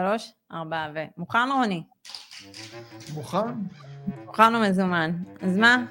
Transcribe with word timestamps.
שלוש, 0.00 0.32
ארבע 0.52 0.86
ו... 0.94 0.98
מוכן 1.18 1.48
רוני? 1.58 1.82
מוכן? 3.14 3.38
מוכן 4.26 4.54
ומזומן. 4.54 5.10
אז 5.42 5.56
מה? 5.56 5.84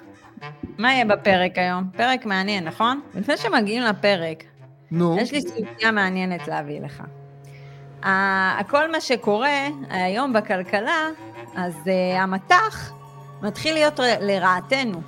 מה 0.78 0.94
יהיה 0.94 1.06
בפרק 1.06 1.58
היום? 1.58 1.90
פרק 1.98 2.26
מעניין, 2.26 2.64
נכון? 2.64 3.02
לפני 3.16 3.38
שמגיעים 3.38 3.84
לפרק, 3.84 4.44
נו. 4.92 5.18
יש 5.20 5.32
לי 5.32 5.42
סוגיה 5.42 5.92
מעניינת 5.92 6.48
להביא 6.48 6.82
לך. 6.82 7.04
כל 8.70 8.92
מה 8.92 9.02
שקורה 9.02 9.68
היום 9.90 10.34
בכלכלה, 10.34 11.08
אז 11.56 11.74
uh, 11.86 12.20
המטח 12.20 12.92
מתחיל 13.42 13.74
להיות 13.74 14.00
לרעתנו. 14.22 15.02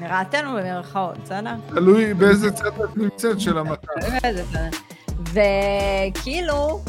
לרעתנו 0.00 0.52
במרכאות, 0.52 1.18
בסדר? 1.18 1.54
תלוי 1.68 2.14
באיזה 2.14 2.52
צד 2.52 2.80
את 2.80 2.96
נמצאת 2.96 3.40
של 3.40 3.58
המטח. 3.58 3.92
וכאילו, 5.32 6.80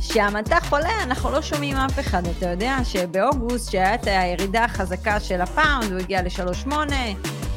כשהמטח 0.00 0.72
עולה, 0.72 1.02
אנחנו 1.02 1.30
לא 1.30 1.42
שומעים 1.42 1.76
אף 1.76 1.98
אחד. 1.98 2.22
אתה 2.26 2.48
יודע 2.48 2.76
שבאוגוסט, 2.84 3.70
שהיה 3.70 3.94
את 3.94 4.06
הירידה 4.06 4.64
החזקה 4.64 5.20
של 5.20 5.40
הפאונד, 5.40 5.92
הוא 5.92 6.00
הגיע 6.00 6.22
ל-3.8, 6.22 6.72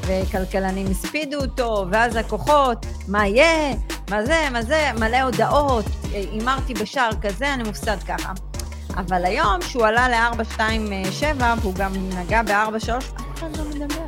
וכלכלנים 0.07 0.87
הספידו 0.91 1.37
אותו, 1.37 1.85
ואז 1.91 2.15
לקוחות, 2.15 2.85
מה 3.07 3.27
יהיה, 3.27 3.75
מה 4.09 4.25
זה, 4.25 4.47
מה 4.51 4.61
זה, 4.61 4.91
מלא 4.99 5.21
הודעות, 5.21 5.85
הימרתי 6.11 6.73
בשער 6.73 7.09
כזה, 7.21 7.53
אני 7.53 7.63
מופסד 7.63 7.97
ככה. 8.07 8.33
אבל 8.97 9.25
היום, 9.25 9.61
שהוא 9.61 9.85
עלה 9.85 10.09
ל-4.27, 10.09 11.43
והוא 11.61 11.75
גם 11.75 11.91
נגע 12.09 12.41
ב-4.3, 12.43 12.91
אף 12.91 13.39
אחד 13.39 13.57
לא 13.57 13.63
מדבר. 13.65 14.05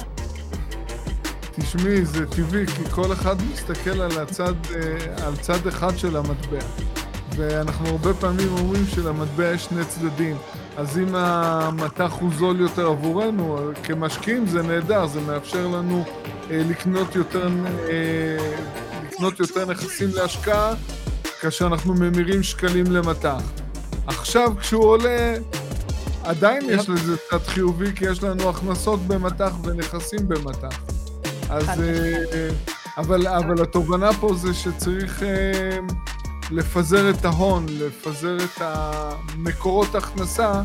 תשמעי, 1.51 2.05
זה 2.05 2.25
טבעי, 2.25 2.67
כי 2.67 2.89
כל 2.91 3.13
אחד 3.13 3.35
מסתכל 3.53 4.01
על 4.01 4.19
הצד, 4.21 4.53
אה, 4.75 5.27
על 5.27 5.35
צד 5.35 5.67
אחד 5.67 5.97
של 5.97 6.17
המטבע. 6.17 6.59
ואנחנו 7.35 7.87
הרבה 7.87 8.13
פעמים 8.13 8.47
אומרים 8.57 8.85
שלמטבע 8.87 9.51
יש 9.51 9.65
שני 9.65 9.85
צדדים. 9.85 10.37
אז 10.77 10.97
אם 10.97 11.15
המטח 11.15 12.13
הוא 12.19 12.29
זול 12.37 12.59
יותר 12.59 12.87
עבורנו, 12.87 13.57
כמשקיעים 13.83 14.47
זה 14.47 14.63
נהדר, 14.63 15.07
זה 15.07 15.21
מאפשר 15.21 15.67
לנו 15.67 16.03
אה, 16.51 16.61
לקנות 16.69 17.15
יותר, 17.15 17.49
אה, 17.89 18.53
לקנות 19.07 19.39
יותר 19.39 19.65
נכסים 19.65 20.09
להשקעה, 20.13 20.73
כאשר 21.41 21.67
אנחנו 21.67 21.93
ממירים 21.93 22.43
שקלים 22.43 22.85
למטח. 22.91 23.41
עכשיו 24.07 24.53
כשהוא 24.59 24.83
עולה, 24.83 25.35
עדיין 26.23 26.69
יש 26.69 26.89
לזה 26.89 27.17
צד 27.29 27.43
חיובי, 27.47 27.95
כי 27.95 28.05
יש 28.05 28.23
לנו 28.23 28.49
הכנסות 28.49 28.99
במטח 29.07 29.51
ונכסים 29.63 30.27
במטח. 30.27 30.79
אז... 31.49 31.69
אה, 31.81 32.49
אבל, 32.97 33.27
אבל 33.27 33.61
התובנה 33.61 34.13
פה 34.13 34.35
זה 34.35 34.53
שצריך 34.53 35.23
אה, 35.23 35.77
לפזר 36.51 37.09
את 37.09 37.25
ההון, 37.25 37.65
לפזר 37.69 38.37
את 38.37 38.61
המקורות 38.61 39.95
הכנסה 39.95 40.61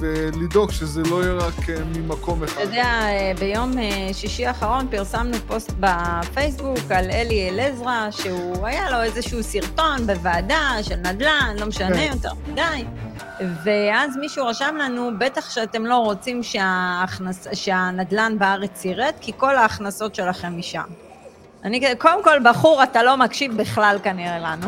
ולדאוג 0.00 0.70
שזה 0.70 1.02
לא 1.02 1.22
יהיה 1.22 1.34
רק 1.34 1.70
אה, 1.70 1.84
ממקום 1.84 2.44
אחד. 2.44 2.52
אתה 2.52 2.62
יודע, 2.62 2.84
אה, 2.84 3.32
ביום 3.38 3.78
אה, 3.78 4.08
שישי 4.12 4.46
האחרון 4.46 4.88
פרסמנו 4.90 5.36
פוסט 5.46 5.72
בפייסבוק 5.80 6.78
על 6.90 7.10
אלי 7.10 7.48
אלעזרא, 7.48 8.10
שהוא 8.10 8.66
היה 8.66 8.90
לו 8.90 9.02
איזשהו 9.02 9.42
סרטון 9.42 10.06
בוועדה 10.06 10.70
של 10.82 10.96
נדל"ן, 10.96 11.56
לא 11.58 11.66
משנה 11.66 11.96
כן. 11.96 12.10
יותר 12.12 12.32
מדי, 12.48 12.84
ואז 13.64 14.16
מישהו 14.20 14.46
רשם 14.46 14.76
לנו, 14.76 15.10
בטח 15.18 15.50
שאתם 15.50 15.86
לא 15.86 15.96
רוצים 15.96 16.42
שההכנס, 16.42 17.46
שהנדל"ן 17.52 18.38
בארץ 18.38 18.84
ירד, 18.84 19.12
כי 19.20 19.32
כל 19.36 19.56
ההכנסות 19.56 20.14
שלכם 20.14 20.58
משם. 20.58 20.84
אני, 21.64 21.94
קודם 21.98 22.24
כל, 22.24 22.38
בחור, 22.44 22.82
אתה 22.82 23.02
לא 23.02 23.16
מקשיב 23.16 23.56
בכלל 23.56 23.96
כנראה 24.02 24.38
לנו, 24.38 24.66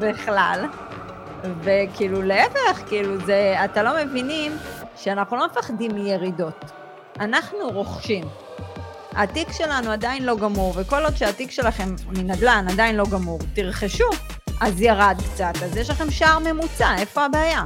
בכלל. 0.00 0.66
וכאילו 1.62 2.22
להפך, 2.22 2.82
כאילו 2.88 3.26
זה, 3.26 3.54
אתה 3.64 3.82
לא 3.82 3.90
מבינים 4.04 4.56
שאנחנו 4.96 5.36
לא 5.36 5.46
מפחדים 5.46 5.94
מירידות. 5.94 6.64
אנחנו 7.20 7.58
רוכשים. 7.68 8.24
התיק 9.12 9.52
שלנו 9.52 9.90
עדיין 9.90 10.24
לא 10.24 10.36
גמור, 10.36 10.74
וכל 10.76 11.04
עוד 11.04 11.16
שהתיק 11.16 11.50
שלכם 11.50 11.94
מנדל"ן 12.08 12.66
עדיין 12.70 12.96
לא 12.96 13.04
גמור, 13.10 13.38
תרכשו, 13.54 14.08
אז 14.60 14.80
ירד 14.80 15.16
קצת, 15.32 15.62
אז 15.64 15.76
יש 15.76 15.90
לכם 15.90 16.10
שער 16.10 16.38
ממוצע, 16.38 16.94
איפה 16.98 17.24
הבעיה? 17.24 17.64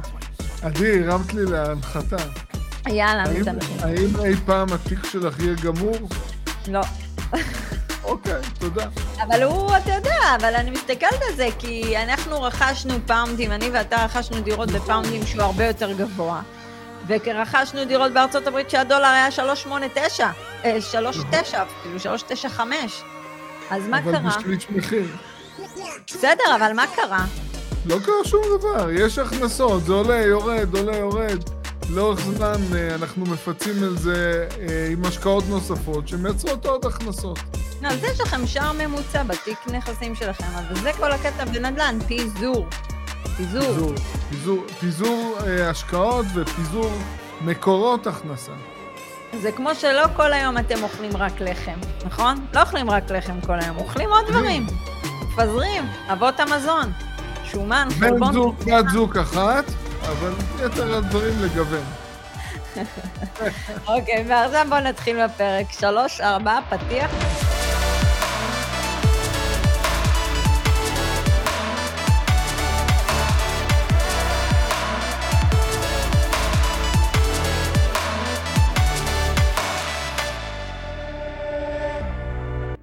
עדי, 0.61 1.03
הרמת 1.03 1.33
לי 1.33 1.45
להנחתה. 1.45 2.15
יאללה, 2.87 3.23
מתנכים. 3.39 3.77
האם 3.79 4.25
אי 4.25 4.35
פעם 4.45 4.67
התיק 4.73 5.05
שלך 5.05 5.39
יהיה 5.39 5.55
גמור? 5.63 5.95
לא. 6.67 6.81
אוקיי, 8.07 8.41
תודה. 8.59 8.87
אבל 9.21 9.43
הוא, 9.43 9.77
אתה 9.77 9.93
יודע, 9.93 10.35
אבל 10.35 10.55
אני 10.55 10.71
מסתכלת 10.71 11.21
על 11.29 11.35
זה, 11.35 11.47
כי 11.59 11.97
אנחנו 11.97 12.41
רכשנו 12.41 12.93
פאונדים, 13.05 13.51
אני 13.51 13.69
ואתה 13.69 14.05
רכשנו 14.05 14.41
דירות 14.41 14.71
בפאונדים 14.71 15.25
שהוא 15.25 15.41
הרבה 15.41 15.65
יותר 15.65 15.91
גבוה. 15.93 16.41
ורכשנו 17.07 17.85
דירות 17.85 18.13
בארצות 18.13 18.47
הברית 18.47 18.69
שהדולר 18.69 19.05
היה 19.05 19.31
389, 19.31 20.29
אה, 20.65 20.81
39, 20.81 21.63
אפילו 21.63 21.99
395. 21.99 23.01
אז 23.69 23.87
מה 23.87 23.99
אבל 23.99 24.11
קרה? 24.11 24.37
בשליש 24.39 24.67
מחיר. 24.69 25.05
בסדר, 26.07 26.55
אבל 26.55 26.73
מה 26.73 26.85
קרה? 26.95 27.25
לא 27.85 27.97
קרה 28.05 28.15
שום 28.25 28.41
דבר, 28.59 28.89
יש 28.91 29.19
הכנסות, 29.19 29.83
זה 29.83 29.93
עולה, 29.93 30.15
יורד, 30.21 30.75
עולה, 30.75 30.97
יורד. 30.97 31.56
לאורך 31.89 32.19
זמן 32.19 32.75
אה, 32.75 32.95
אנחנו 32.95 33.25
מפצים 33.25 33.83
על 33.83 33.97
זה 33.97 34.47
אה, 34.59 34.87
עם 34.91 35.05
השקעות 35.05 35.43
נוספות 35.49 36.07
שמייצרות 36.07 36.65
עוד 36.65 36.85
הכנסות. 36.85 37.39
לא, 37.81 37.87
אז 37.87 38.03
יש 38.03 38.21
לכם 38.21 38.47
שער 38.47 38.71
ממוצע 38.71 39.23
בתיק 39.23 39.57
נכסים 39.67 40.15
שלכם, 40.15 40.47
אבל 40.55 40.81
זה 40.81 40.91
כל 40.97 41.11
הקטע 41.11 41.45
בנדל"ן, 41.45 41.97
פיזור. 42.07 42.67
פיזור. 43.37 43.61
פיזור, 43.63 43.93
פיזור, 44.29 44.63
פיזור 44.79 45.37
אה, 45.47 45.69
השקעות 45.69 46.25
ופיזור 46.35 46.91
מקורות 47.41 48.07
הכנסה. 48.07 48.51
זה 49.41 49.51
כמו 49.51 49.75
שלא 49.75 50.03
כל 50.15 50.33
היום 50.33 50.57
אתם 50.57 50.83
אוכלים 50.83 51.17
רק 51.17 51.41
לחם, 51.41 51.79
נכון? 52.05 52.45
לא 52.53 52.61
אוכלים 52.61 52.89
רק 52.89 53.11
לחם 53.11 53.41
כל 53.41 53.59
היום, 53.59 53.77
אוכלים 53.77 54.09
עוד 54.09 54.25
דברים. 54.27 54.67
מפזרים, 55.21 55.83
אבות 56.13 56.39
המזון, 56.39 56.91
שומן, 57.43 57.87
בן 57.99 58.09
חלבון. 58.09 58.33
זוג, 58.33 58.55
בת 58.65 58.89
זוג 58.93 59.17
אחת, 59.17 59.65
אבל 60.07 60.33
יתר 60.65 60.95
הדברים 60.97 61.33
לגוון. 61.41 61.83
אוקיי, 63.87 64.25
ועכשיו 64.27 64.65
בואו 64.69 64.79
נתחיל 64.79 65.27
בפרק. 65.27 65.71
שלוש, 65.71 66.21
ארבע, 66.21 66.59
פתיח. 66.69 67.11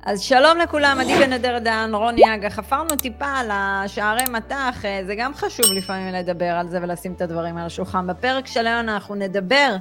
אז 0.06 0.20
שלום 0.20 0.58
לכולם, 0.58 0.98
עדי 1.00 1.14
בן 1.14 1.32
אדר 1.32 1.58
דן, 1.58 1.90
רוני 1.94 2.34
אגה. 2.34 2.50
חפרנו 2.50 2.96
טיפה 2.96 3.26
על 3.26 3.50
השערי 3.52 4.24
מטח, 4.30 4.84
אה, 4.84 5.00
זה 5.06 5.14
גם 5.14 5.34
חשוב 5.34 5.66
לפעמים 5.72 6.14
לדבר 6.14 6.50
על 6.50 6.68
זה 6.68 6.78
ולשים 6.82 7.12
את 7.12 7.22
הדברים 7.22 7.56
על 7.56 7.66
השולחן. 7.66 8.06
בפרק 8.06 8.46
של 8.46 8.66
היום 8.66 8.80
אנחנו 8.80 9.14
נדבר 9.14 9.76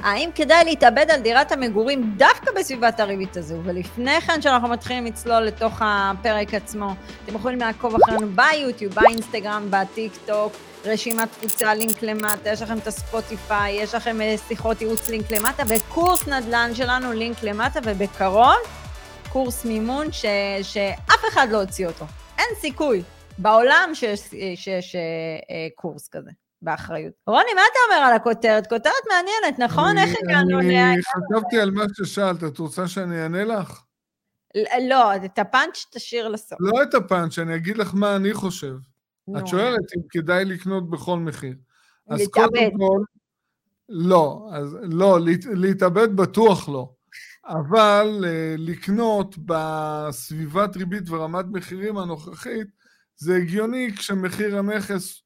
האם 0.00 0.30
כדאי 0.34 0.64
להתאבד 0.64 1.06
על 1.10 1.20
דירת 1.20 1.52
המגורים 1.52 2.14
דווקא 2.16 2.50
בסביבת 2.56 3.00
הריבית 3.00 3.36
הזו? 3.36 3.54
ולפני 3.64 4.20
כן, 4.20 4.42
שאנחנו 4.42 4.68
מתחילים 4.68 5.04
לצלול 5.04 5.42
לתוך 5.42 5.82
הפרק 5.84 6.54
עצמו, 6.54 6.94
אתם 7.24 7.34
יכולים 7.34 7.58
לעקוב 7.58 7.94
אחרינו 7.94 8.26
ביוטיוב, 8.28 8.94
באינסטגרם, 8.94 9.66
בטיק 9.70 10.12
טוק, 10.26 10.52
רשימת 10.84 11.28
תפוצה, 11.30 11.74
לינק 11.74 12.02
למטה, 12.02 12.50
יש 12.50 12.62
לכם 12.62 12.78
את 12.78 12.86
הספוטיפיי, 12.86 13.72
יש 13.72 13.94
לכם 13.94 14.20
אה, 14.20 14.34
שיחות 14.48 14.80
ייעוץ 14.80 15.08
לינק 15.08 15.30
למטה, 15.30 15.62
וקורס 15.68 16.28
נדל"ן 16.28 16.70
שלנו 16.74 17.12
לינק 17.12 17.42
למטה, 17.42 17.80
ובקרוב 17.84 18.81
קורס 19.32 19.64
מימון 19.64 20.12
ש, 20.12 20.24
שאף 20.62 21.20
אחד 21.32 21.46
לא 21.50 21.60
הוציא 21.60 21.86
אותו. 21.86 22.04
אין 22.38 22.46
סיכוי 22.60 23.02
בעולם 23.38 23.90
שיש, 23.94 24.20
שיש 24.54 24.94
אה, 24.96 25.00
אה, 25.50 25.68
קורס 25.74 26.08
כזה. 26.08 26.30
באחריות. 26.62 27.12
רוני, 27.26 27.54
מה 27.54 27.60
אתה 27.72 27.78
אומר 27.88 28.06
על 28.06 28.14
הכותרת? 28.16 28.66
כותרת 28.66 28.92
מעניינת, 29.08 29.58
נכון? 29.58 29.98
איך 29.98 30.10
הגענו 30.24 30.58
ל... 30.60 30.62
אני 30.74 31.02
חשבתי 31.02 31.60
על 31.60 31.70
מה 31.70 31.84
ששאלת, 31.94 32.44
את 32.44 32.58
רוצה 32.58 32.88
שאני 32.88 33.22
אענה 33.22 33.44
לך? 33.44 33.82
לא, 34.88 35.14
את 35.16 35.38
הפאנץ' 35.38 35.84
תשאיר 35.90 36.28
לסוף. 36.28 36.58
לא 36.60 36.82
את 36.82 36.94
הפאנץ', 36.94 37.38
אני 37.38 37.54
אגיד 37.56 37.76
לך 37.76 37.90
מה 37.94 38.16
אני 38.16 38.34
חושב. 38.34 38.74
את 39.38 39.46
שואלת 39.46 39.80
אם 39.96 40.02
כדאי 40.10 40.44
לקנות 40.44 40.90
בכל 40.90 41.18
מחיר. 41.18 41.54
אז 42.08 42.20
להתאבד. 42.20 42.46
קודם 42.48 42.70
כל, 42.78 43.00
לא, 43.88 44.48
אז 44.52 44.76
לא, 44.82 45.20
להת- 45.20 45.46
להתאבד 45.54 46.16
בטוח 46.16 46.68
לא. 46.68 46.88
אבל 47.46 48.24
אה, 48.26 48.54
לקנות 48.58 49.34
בסביבת 49.38 50.76
ריבית 50.76 51.10
ורמת 51.10 51.44
מחירים 51.52 51.98
הנוכחית, 51.98 52.66
זה 53.16 53.36
הגיוני 53.36 53.90
כשמחיר 53.96 54.58
הנכס 54.58 55.22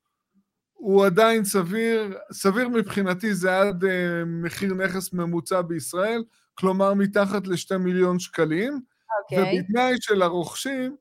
הוא 0.72 1.06
עדיין 1.06 1.44
סביר, 1.44 2.18
סביר 2.32 2.68
מבחינתי 2.68 3.34
זה 3.34 3.60
עד 3.60 3.84
אה, 3.84 4.24
מחיר 4.26 4.74
נכס 4.74 5.12
ממוצע 5.12 5.62
בישראל, 5.62 6.24
כלומר 6.54 6.94
מתחת 6.94 7.46
לשתי 7.46 7.76
מיליון 7.76 8.18
שקלים, 8.18 8.80
אוקיי. 9.22 9.58
ובתנאי 9.58 9.94
שלרוכשים 10.00 10.96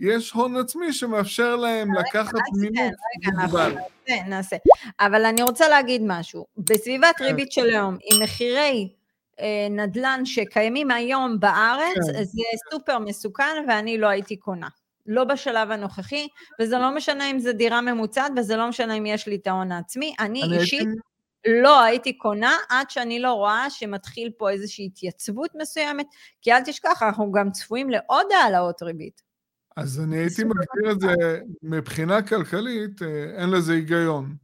יש 0.00 0.30
הון 0.30 0.56
עצמי 0.56 0.92
שמאפשר 0.92 1.56
להם 1.56 1.94
לקחת 1.94 2.32
מינוף 2.60 2.94
מוגבל. 3.40 3.74
נעשה, 4.08 4.28
נעשה. 4.28 4.56
אבל 5.00 5.24
אני 5.24 5.42
רוצה 5.42 5.68
להגיד 5.68 6.02
משהו. 6.06 6.46
בסביבת 6.56 7.16
כן. 7.18 7.24
ריבית 7.24 7.52
של 7.52 7.70
היום, 7.70 7.96
עם 8.02 8.22
מחירי 8.22 8.88
אה, 8.88 9.01
נדל"ן 9.70 10.20
שקיימים 10.24 10.90
היום 10.90 11.40
בארץ, 11.40 11.96
כן. 12.12 12.24
זה 12.24 12.42
סופר 12.70 12.98
מסוכן 12.98 13.64
ואני 13.68 13.98
לא 13.98 14.06
הייתי 14.06 14.36
קונה. 14.36 14.68
לא 15.06 15.24
בשלב 15.24 15.70
הנוכחי, 15.70 16.28
וזה 16.60 16.78
לא 16.78 16.94
משנה 16.94 17.30
אם 17.30 17.38
זו 17.38 17.52
דירה 17.52 17.80
ממוצעת, 17.80 18.32
וזה 18.36 18.56
לא 18.56 18.68
משנה 18.68 18.94
אם 18.94 19.06
יש 19.06 19.28
לי 19.28 19.36
את 19.36 19.46
ההון 19.46 19.72
העצמי. 19.72 20.14
אני, 20.20 20.42
אני 20.42 20.58
אישית 20.58 20.80
הייתי... 20.80 21.00
לא 21.62 21.82
הייתי 21.82 22.18
קונה 22.18 22.56
עד 22.68 22.90
שאני 22.90 23.20
לא 23.20 23.32
רואה 23.32 23.70
שמתחיל 23.70 24.30
פה 24.38 24.50
איזושהי 24.50 24.86
התייצבות 24.86 25.50
מסוימת, 25.54 26.06
כי 26.42 26.52
אל 26.52 26.60
תשכח, 26.64 27.02
אנחנו 27.02 27.32
גם 27.32 27.50
צפויים 27.50 27.90
לעוד 27.90 28.26
העלאות 28.32 28.82
ריבית. 28.82 29.22
אז 29.76 30.00
אני 30.00 30.16
הייתי 30.16 30.44
מגדיר 30.44 30.92
את 30.92 31.00
זה, 31.00 31.40
מבחינה 31.62 32.22
כלכלית, 32.22 33.02
אה, 33.02 33.42
אין 33.42 33.50
לזה 33.50 33.72
היגיון. 33.72 34.36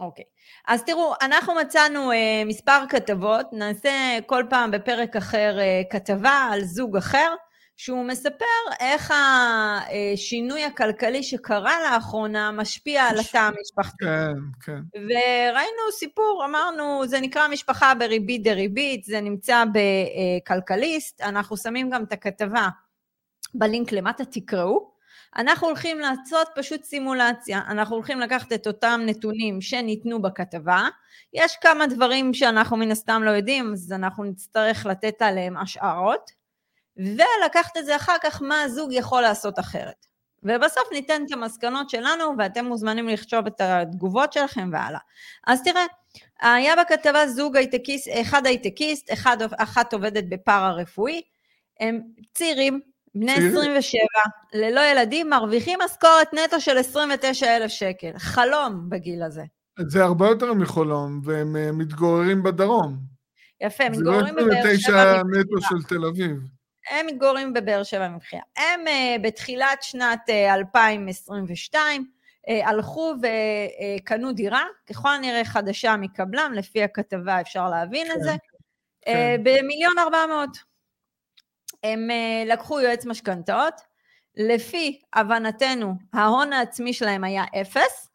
אוקיי. 0.00 0.24
אז 0.68 0.84
תראו, 0.84 1.14
אנחנו 1.22 1.54
מצאנו 1.54 2.12
אה, 2.12 2.42
מספר 2.46 2.78
כתבות, 2.88 3.46
נעשה 3.52 4.18
כל 4.26 4.44
פעם 4.50 4.70
בפרק 4.70 5.16
אחר 5.16 5.58
אה, 5.58 5.82
כתבה 5.90 6.48
על 6.52 6.64
זוג 6.64 6.96
אחר, 6.96 7.34
שהוא 7.76 8.04
מספר 8.04 8.44
איך 8.80 9.12
השינוי 9.14 10.64
הכלכלי 10.64 11.22
שקרה 11.22 11.76
לאחרונה 11.82 12.50
משפיע 12.50 13.02
על 13.02 13.18
התא 13.18 13.38
המשפחתי. 13.38 14.04
כן, 14.04 14.34
כן. 14.64 14.80
וראינו 14.94 15.92
סיפור, 15.92 16.42
אמרנו, 16.44 17.06
זה 17.06 17.20
נקרא 17.20 17.48
משפחה 17.48 17.94
בריבית 17.94 18.42
דריבית, 18.42 19.04
זה 19.04 19.20
נמצא 19.20 19.64
בכלכליסט, 19.74 21.20
אנחנו 21.20 21.56
שמים 21.56 21.90
גם 21.90 22.04
את 22.04 22.12
הכתבה 22.12 22.68
בלינק 23.54 23.92
למטה, 23.92 24.24
תקראו. 24.24 24.89
אנחנו 25.36 25.66
הולכים 25.66 25.98
לעשות 25.98 26.48
פשוט 26.54 26.84
סימולציה, 26.84 27.60
אנחנו 27.68 27.96
הולכים 27.96 28.20
לקחת 28.20 28.52
את 28.52 28.66
אותם 28.66 29.00
נתונים 29.06 29.60
שניתנו 29.60 30.22
בכתבה, 30.22 30.88
יש 31.32 31.56
כמה 31.60 31.86
דברים 31.86 32.34
שאנחנו 32.34 32.76
מן 32.76 32.90
הסתם 32.90 33.22
לא 33.22 33.30
יודעים, 33.30 33.72
אז 33.72 33.92
אנחנו 33.92 34.24
נצטרך 34.24 34.86
לתת 34.86 35.22
עליהם 35.22 35.56
השערות, 35.56 36.30
ולקחת 36.96 37.76
את 37.76 37.86
זה 37.86 37.96
אחר 37.96 38.16
כך 38.22 38.42
מה 38.42 38.62
הזוג 38.62 38.92
יכול 38.92 39.22
לעשות 39.22 39.58
אחרת. 39.58 40.06
ובסוף 40.42 40.92
ניתן 40.92 41.22
את 41.26 41.32
המסקנות 41.32 41.90
שלנו, 41.90 42.34
ואתם 42.38 42.64
מוזמנים 42.64 43.08
לכתוב 43.08 43.46
את 43.46 43.60
התגובות 43.60 44.32
שלכם 44.32 44.70
והלאה. 44.72 45.00
אז 45.46 45.62
תראה, 45.62 45.84
היה 46.40 46.74
בכתבה 46.76 47.26
זוג 47.26 47.56
הייטקיסט, 47.56 48.08
אחד 48.20 48.46
הייטקיסט, 48.46 49.10
אחת 49.58 49.92
עובדת 49.92 50.24
בפארה 50.28 50.72
רפואי, 50.72 51.22
הם 51.80 52.00
צעירים, 52.34 52.80
בני 53.14 53.32
27, 53.32 54.02
ללא 54.52 54.80
ילדים, 54.80 55.30
מרוויחים 55.30 55.78
משכורת 55.84 56.34
נטו 56.34 56.60
של 56.60 56.78
29,000 56.78 57.70
שקל. 57.70 58.18
חלום 58.18 58.90
בגיל 58.90 59.22
הזה. 59.22 59.42
זה 59.78 60.04
הרבה 60.04 60.28
יותר 60.28 60.54
מחלום, 60.54 61.20
והם 61.24 61.56
אה, 61.56 61.72
מתגוררים 61.72 62.42
בדרום. 62.42 62.96
יפה, 63.60 63.88
מתגוררים 63.88 64.34
בבאר 64.34 64.76
שבע. 64.76 64.76
זה 64.76 64.92
לא 64.92 65.00
29 65.00 65.22
נטו 65.22 65.60
של 65.60 65.88
תל 65.88 66.04
אביב. 66.04 66.36
הם 66.90 67.06
מתגוררים 67.06 67.52
בבאר 67.52 67.82
שבע 67.82 68.08
מבחינה. 68.08 68.42
הם 68.56 68.80
uh, 68.86 69.22
בתחילת 69.22 69.82
שנת 69.82 70.20
uh, 70.28 70.32
אה, 70.32 70.54
2022 70.54 72.04
uh, 72.48 72.68
הלכו 72.68 73.14
וקנו 73.22 74.32
דירה, 74.32 74.64
ככל 74.90 75.08
הנראה 75.08 75.44
חדשה 75.44 75.96
מקבלם, 75.96 76.52
לפי 76.54 76.82
הכתבה 76.82 77.40
אפשר 77.40 77.68
להבין 77.68 78.06
כן, 78.06 78.12
את 78.12 78.22
זה, 78.22 78.34
כן. 79.00 79.40
במיליון 79.42 79.98
ארבע 79.98 80.26
מאות. 80.28 80.69
הם 81.84 82.08
uh, 82.10 82.52
לקחו 82.52 82.80
יועץ 82.80 83.06
משכנתאות, 83.06 83.74
לפי 84.36 85.00
הבנתנו 85.12 85.94
ההון 86.12 86.52
העצמי 86.52 86.92
שלהם 86.92 87.24
היה 87.24 87.44
אפס, 87.60 88.10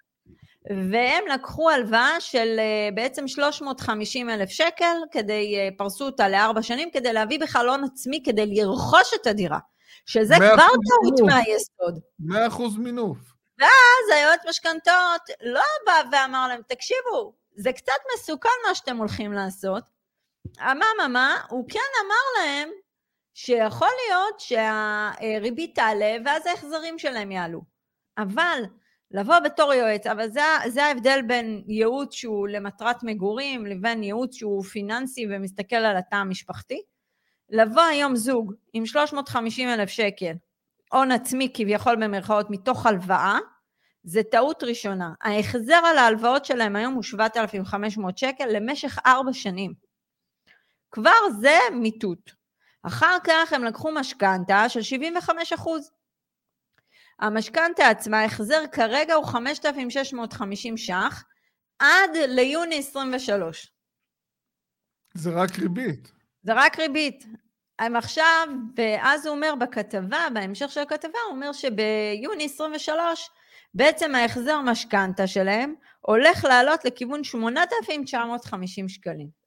והם 0.70 1.24
לקחו 1.34 1.70
הלוואה 1.70 2.20
של 2.20 2.56
אה, 2.60 2.90
בעצם 2.96 3.28
350 3.28 4.30
אלף 4.30 4.50
שקל, 4.50 4.96
כדי, 5.12 5.56
אה, 5.60 5.70
פרסו 5.78 6.06
אותה 6.06 6.30
לארבע 6.30 6.62
שנים, 6.62 6.90
כדי 6.92 7.14
להביא 7.14 7.40
בכלל 7.40 7.70
הון 7.70 7.84
עצמי, 7.84 8.24
כדי 8.26 8.46
לרכוש 8.46 9.14
את 9.22 9.28
הדירה. 9.28 9.60
שזה 10.06 10.36
כבר 10.36 10.56
טעות 10.56 11.20
מהיסוד. 11.26 12.00
מאה 12.20 12.48
אחוז 12.48 12.78
מינוף. 12.78 13.18
ואז 13.60 14.18
היועץ 14.18 14.40
משכנתאות 14.50 15.22
לא 15.42 15.62
בא 15.86 16.02
ואמר 16.12 16.48
להם, 16.48 16.62
תקשיבו, 16.68 17.34
זה 17.56 17.74
קצת 17.74 17.94
מסוכן 18.16 18.50
מה 18.68 18.76
שאתם 18.76 18.98
הולכים 18.98 19.34
לעשות. 19.34 19.84
אממה, 20.62 21.38
הוא 21.50 21.66
כן 21.70 21.80
אמר 22.06 22.44
להם 22.44 22.70
שיכול 23.36 23.88
להיות 24.08 24.40
שהריבית 24.40 25.76
תעלה 25.76 26.16
ואז 26.26 26.46
ההחזרים 26.46 27.00
שלהם 27.00 27.32
יעלו. 27.32 27.62
אבל 28.18 28.64
לבוא 29.12 29.40
בתור 29.40 29.74
יועץ, 29.74 30.08
אבל 30.08 30.30
זה, 30.30 30.42
זה 30.68 30.84
ההבדל 30.84 31.20
בין 31.28 31.64
ייעוץ 31.68 32.14
שהוא 32.14 32.48
למטרת 32.48 33.04
מגורים 33.04 33.66
לבין 33.66 34.04
ייעוץ 34.04 34.36
שהוא 34.36 34.64
פיננסי 34.64 35.28
ומסתכל 35.30 35.76
על 35.76 35.98
התא 35.98 36.16
המשפחתי. 36.16 36.82
לבוא 37.50 37.82
היום 37.82 38.16
זוג 38.16 38.54
עם 38.74 38.86
350 38.86 39.70
אלף 39.70 39.90
שקל, 39.90 40.34
הון 40.92 41.12
עצמי 41.12 41.52
כביכול 41.54 41.96
במרכאות 41.96 42.50
מתוך 42.50 42.86
הלוואה, 42.86 43.38
זה 44.04 44.24
טעות 44.24 44.64
ראשונה. 44.64 45.14
ההחזר 45.22 45.82
על 45.86 45.98
ההלוואות 45.98 46.46
שלהם 46.46 46.76
היום 46.76 46.94
הוא 46.94 47.04
7,500 47.04 48.18
שקל 48.18 48.46
למשך 48.46 49.00
ארבע 49.06 49.34
שנים. 49.34 49.74
כבר 50.92 51.30
זה 51.42 51.58
מיטוט. 51.72 52.45
אחר 52.88 53.18
כך 53.24 53.54
הם 53.54 53.64
לקחו 53.64 53.92
משכנתה 53.92 54.70
של 54.70 54.82
75 54.82 55.54
אחוז. 55.54 55.92
המשכנתה 57.20 57.88
עצמה, 57.88 58.20
ההחזר 58.20 58.64
כרגע 58.72 59.14
הוא 59.14 59.26
5,650 59.26 60.78
ש"ח 60.78 61.24
עד 61.80 62.10
ליוני 62.28 62.80
23. 62.80 63.72
זה 65.14 65.30
רק 65.30 65.60
ריבית. 65.60 66.12
זה 66.44 66.54
רק 66.54 66.80
ריבית. 66.80 67.26
הם 67.80 67.96
עכשיו, 67.96 68.48
ואז 68.78 69.26
הוא 69.26 69.36
אומר 69.36 69.56
בכתבה, 69.56 70.28
בהמשך 70.34 70.72
של 70.72 70.80
הכתבה, 70.80 71.20
הוא 71.28 71.36
אומר 71.36 71.54
שביוני 71.54 72.46
23, 72.46 73.30
בעצם 73.74 74.16
ההחזר 74.16 74.62
משכנתה 74.62 75.28
שלהם 75.28 75.76
הולך 76.02 76.44
לעלות 76.44 76.86
לכיוון 76.86 77.24
8,950 77.24 78.90
שקלים. 78.90 79.45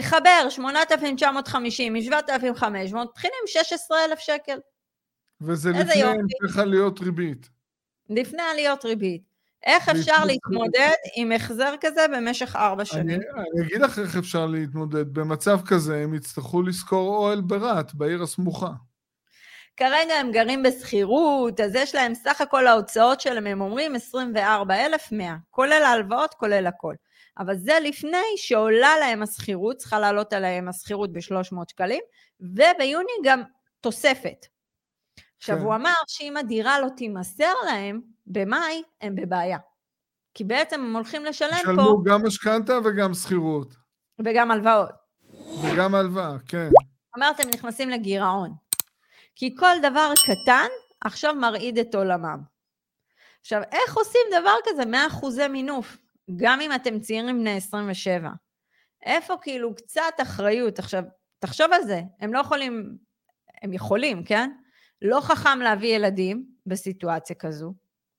תחבר 0.00 0.46
8,950 0.50 1.92
מ-7,500, 1.92 2.66
מתחילים 2.94 3.38
16,000 3.46 4.18
שקל. 4.18 4.58
וזה 5.40 5.70
לפני 5.70 6.02
המשך 6.02 6.58
עליות 6.58 7.00
ריבית. 7.00 7.48
לפני 8.10 8.42
עליות 8.42 8.84
ריבית. 8.84 9.22
איך 9.66 9.88
אפשר 9.88 10.24
להתמודד 10.24 10.92
עם 11.16 11.32
החזר 11.32 11.74
כזה 11.80 12.06
במשך 12.16 12.56
ארבע 12.56 12.84
שנים? 12.84 13.20
אני, 13.20 13.40
אני 13.56 13.66
אגיד 13.66 13.80
לך 13.80 13.98
איך 13.98 14.16
אפשר 14.16 14.46
להתמודד. 14.46 15.14
במצב 15.14 15.60
כזה 15.66 15.96
הם 15.96 16.14
יצטרכו 16.14 16.62
לשכור 16.62 17.16
אוהל 17.16 17.40
ברהט, 17.40 17.94
בעיר 17.94 18.22
הסמוכה. 18.22 18.70
כרגע 19.76 20.14
הם 20.14 20.32
גרים 20.32 20.62
בשכירות, 20.62 21.60
אז 21.60 21.74
יש 21.74 21.94
להם 21.94 22.14
סך 22.14 22.40
הכל 22.40 22.66
ההוצאות 22.66 23.20
שלהם, 23.20 23.46
הם 23.46 23.60
אומרים 23.60 23.94
24,100, 23.94 25.36
כולל 25.50 25.82
ההלוואות, 25.84 26.34
כולל 26.34 26.66
הכל. 26.66 26.94
אבל 27.38 27.56
זה 27.56 27.78
לפני 27.82 28.36
שעולה 28.36 28.98
להם 29.00 29.22
השכירות, 29.22 29.76
צריכה 29.76 29.98
לעלות 29.98 30.32
עליהם 30.32 30.68
השכירות 30.68 31.12
ב-300 31.12 31.56
שקלים, 31.68 32.00
וביוני 32.40 33.12
גם 33.24 33.42
תוספת. 33.80 34.46
עכשיו, 35.38 35.56
כן. 35.56 35.62
הוא 35.62 35.74
אמר 35.74 35.94
שאם 36.06 36.36
הדירה 36.36 36.80
לא 36.80 36.88
תימסר 36.96 37.52
להם 37.66 38.00
במאי, 38.26 38.82
הם 39.00 39.14
בבעיה. 39.14 39.58
כי 40.34 40.44
בעצם 40.44 40.80
הם 40.80 40.96
הולכים 40.96 41.24
לשלם 41.24 41.50
פה... 41.50 41.58
שלמו 41.64 42.02
גם 42.04 42.26
משכנתה 42.26 42.78
וגם 42.84 43.14
שכירות. 43.14 43.74
וגם 44.24 44.50
הלוואות. 44.50 44.90
וגם 45.62 45.94
הלוואה, 45.94 46.36
כן. 46.48 46.68
אמרת, 47.18 47.40
הם 47.40 47.48
נכנסים 47.48 47.90
לגירעון. 47.90 48.50
כי 49.36 49.56
כל 49.56 49.76
דבר 49.82 50.12
קטן 50.24 50.68
עכשיו 51.00 51.34
מרעיד 51.34 51.78
את 51.78 51.94
עולמם. 51.94 52.38
עכשיו, 53.40 53.62
איך 53.72 53.96
עושים 53.96 54.20
דבר 54.40 54.54
כזה? 54.64 54.84
100 54.84 55.06
אחוזי 55.06 55.48
מינוף, 55.48 55.96
גם 56.36 56.60
אם 56.60 56.70
אתם 56.74 57.00
צעירים 57.00 57.38
בני 57.40 57.56
27. 57.56 58.30
איפה 59.06 59.34
כאילו 59.42 59.74
קצת 59.74 60.14
אחריות? 60.22 60.78
עכשיו, 60.78 61.02
תחשוב 61.38 61.66
על 61.72 61.82
זה, 61.82 62.02
הם 62.20 62.34
לא 62.34 62.38
יכולים, 62.38 62.96
הם 63.62 63.72
יכולים, 63.72 64.24
כן? 64.24 64.50
לא 65.02 65.20
חכם 65.20 65.58
להביא 65.58 65.96
ילדים 65.96 66.44
בסיטואציה 66.66 67.36
כזו. 67.36 67.74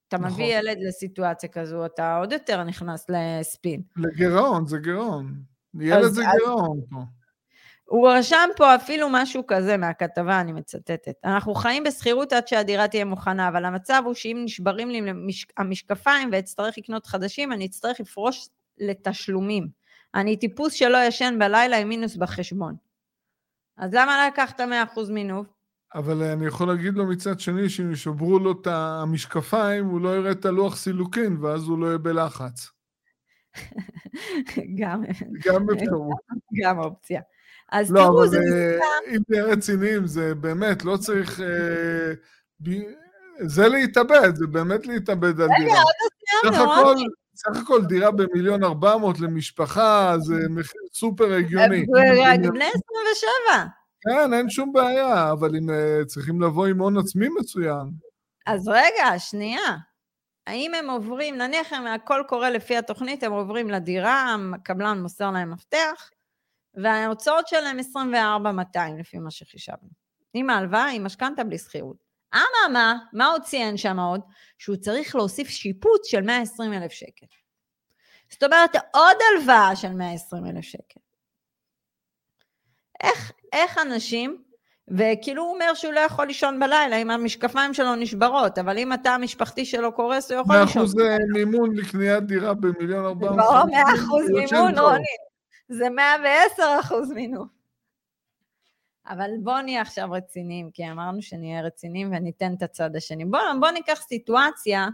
אתה 0.07 0.17
נכון. 0.17 0.31
מביא 0.31 0.45
ילד 0.45 0.77
לסיטואציה 0.87 1.49
כזו, 1.49 1.85
אתה 1.85 2.17
עוד 2.17 2.31
יותר 2.31 2.63
נכנס 2.63 3.05
לספין. 3.09 3.81
לגירעון, 3.97 4.65
זה 4.67 4.77
גירעון. 4.77 5.33
ילד 5.79 6.11
זה 6.11 6.23
גירעון 6.37 6.81
פה. 6.89 6.99
הוא 7.85 8.09
רשם 8.09 8.49
פה 8.57 8.75
אפילו 8.75 9.07
משהו 9.11 9.47
כזה 9.47 9.77
מהכתבה, 9.77 10.41
אני 10.41 10.51
מצטטת. 10.51 11.13
אנחנו 11.23 11.55
חיים 11.55 11.83
בשכירות 11.83 12.33
עד 12.33 12.47
שהדירה 12.47 12.87
תהיה 12.87 13.05
מוכנה, 13.05 13.47
אבל 13.47 13.65
המצב 13.65 14.01
הוא 14.05 14.13
שאם 14.13 14.41
נשברים 14.43 14.89
לי 14.89 15.01
המשקפיים 15.57 16.29
ואצטרך 16.31 16.77
לקנות 16.77 17.05
חדשים, 17.05 17.51
אני 17.51 17.65
אצטרך 17.65 17.99
לפרוש 17.99 18.47
לתשלומים. 18.77 19.67
אני 20.15 20.37
טיפוס 20.37 20.73
שלא 20.73 20.97
ישן 21.07 21.35
בלילה 21.39 21.77
עם 21.77 21.89
מינוס 21.89 22.15
בחשבון. 22.15 22.75
אז 23.77 23.93
למה 23.93 24.27
לקחת 24.27 24.61
100% 24.61 24.63
מינוף? 25.09 25.47
אבל 25.95 26.23
אני 26.23 26.45
יכול 26.45 26.67
להגיד 26.67 26.93
לו 26.93 27.07
מצד 27.07 27.39
שני, 27.39 27.69
שאם 27.69 27.91
ישברו 27.91 28.39
לו 28.39 28.51
את 28.51 28.67
המשקפיים, 28.67 29.85
הוא 29.85 30.01
לא 30.01 30.15
יראה 30.17 30.31
את 30.31 30.45
הלוח 30.45 30.75
סילוקין, 30.75 31.37
ואז 31.37 31.63
הוא 31.67 31.79
לא 31.79 31.87
יהיה 31.87 31.97
בלחץ. 31.97 32.71
גם, 34.79 35.03
גם 35.45 35.65
אפשרות. 35.73 36.17
גם 36.63 36.79
אופציה. 36.79 37.21
אז 37.71 37.91
לא, 37.91 37.99
תראו, 37.99 38.27
זה 38.27 38.37
אה, 38.37 38.43
מסוכן. 38.43 39.15
אם 39.15 39.21
נהיה 39.29 39.43
רציניים, 39.43 40.07
זה 40.07 40.35
באמת, 40.35 40.85
לא 40.85 40.97
צריך... 40.97 41.39
אה, 41.39 42.13
זה 43.41 43.67
להתאבד, 43.67 44.35
זה 44.35 44.47
באמת 44.47 44.87
להתאבד 44.87 45.41
על 45.41 45.49
דירה. 45.59 45.81
לא 46.43 46.51
סך 46.51 46.59
הכל, 46.59 46.83
רוני. 46.83 47.05
סך 47.35 47.61
הכל 47.63 47.85
דירה 47.85 48.11
במיליון 48.11 48.63
ארבע 48.63 48.97
מאות 48.97 49.19
למשפחה, 49.19 50.15
זה 50.19 50.35
מחיר 50.49 50.81
סופר 50.93 51.33
הגיוני. 51.33 51.85
רק 52.23 52.39
בני 52.39 52.65
27. 52.65 53.65
כן, 54.01 54.33
אין 54.33 54.49
שום 54.49 54.73
בעיה, 54.73 55.31
אבל 55.31 55.55
אם 55.55 55.69
אה, 55.69 56.05
צריכים 56.05 56.41
לבוא 56.41 56.67
עם 56.67 56.81
הון 56.81 56.97
עצמי 56.97 57.27
מצוין. 57.39 57.89
אז 58.47 58.67
רגע, 58.67 59.19
שנייה. 59.19 59.77
האם 60.47 60.73
הם 60.73 60.89
עוברים, 60.89 61.37
נניח 61.37 61.73
הם 61.73 61.87
הכל 61.87 62.23
קורה 62.27 62.49
לפי 62.49 62.77
התוכנית, 62.77 63.23
הם 63.23 63.31
עוברים 63.31 63.69
לדירה, 63.69 64.35
הקבלן 64.55 65.01
מוסר 65.01 65.31
להם 65.31 65.51
מפתח, 65.51 66.09
וההוצאות 66.83 67.47
שלהם 67.47 67.79
24,200 67.79 68.97
לפי 68.97 69.17
מה 69.17 69.31
שחישבנו. 69.31 69.89
עם 70.33 70.49
ההלוואה, 70.49 70.89
עם 70.89 71.03
משכנתה 71.03 71.43
בלי 71.43 71.57
שכירות. 71.57 71.97
אממה, 72.35 72.95
מה 73.13 73.27
הוא 73.27 73.39
ציין 73.39 73.77
שם 73.77 73.99
עוד? 73.99 74.21
שהוא 74.57 74.75
צריך 74.75 75.15
להוסיף 75.15 75.49
שיפוץ 75.49 76.07
של 76.07 76.21
120,000 76.21 76.91
שקל. 76.91 77.25
זאת 78.31 78.43
אומרת, 78.43 78.75
עוד 78.93 79.17
הלוואה 79.31 79.75
של 79.75 79.93
120,000 79.93 80.61
שקל. 80.61 80.99
איך, 83.03 83.31
איך 83.53 83.77
אנשים, 83.77 84.43
וכאילו 84.87 85.43
הוא 85.43 85.53
אומר 85.53 85.73
שהוא 85.73 85.93
לא 85.93 85.99
יכול 85.99 86.27
לישון 86.27 86.59
בלילה 86.59 86.95
אם 86.95 87.11
המשקפיים 87.11 87.73
שלו 87.73 87.95
נשברות, 87.95 88.57
אבל 88.57 88.77
אם 88.77 88.91
התא 88.91 89.09
המשפחתי 89.09 89.65
שלו 89.65 89.91
קורס, 89.91 90.31
הוא 90.31 90.41
יכול 90.41 90.55
לישון. 90.55 90.81
אחוז 90.81 90.99
אה, 90.99 91.17
מימון 91.33 91.75
לקניית 91.75 92.23
דירה 92.23 92.53
במיליון 92.53 93.05
ארבע 93.05 93.31
מאות. 93.31 93.53
לא 93.53 93.65
100 93.65 93.83
אחוז 93.83 94.29
יוצא 94.29 94.55
מימון, 94.55 94.75
טוב. 94.75 94.85
רוני. 94.85 95.24
זה 95.69 95.89
110 95.89 96.63
אחוז 96.79 97.11
מינון. 97.11 97.47
אבל 99.07 99.29
בואו 99.43 99.61
נהיה 99.61 99.81
עכשיו 99.81 100.11
רציניים, 100.11 100.71
כי 100.71 100.91
אמרנו 100.91 101.21
שנהיה 101.21 101.61
רציניים 101.61 102.13
וניתן 102.13 102.53
את 102.57 102.63
הצד 102.63 102.95
השני. 102.95 103.25
בואו 103.25 103.41
בוא 103.59 103.69
ניקח 103.69 104.01
סיטואציה 104.07 104.87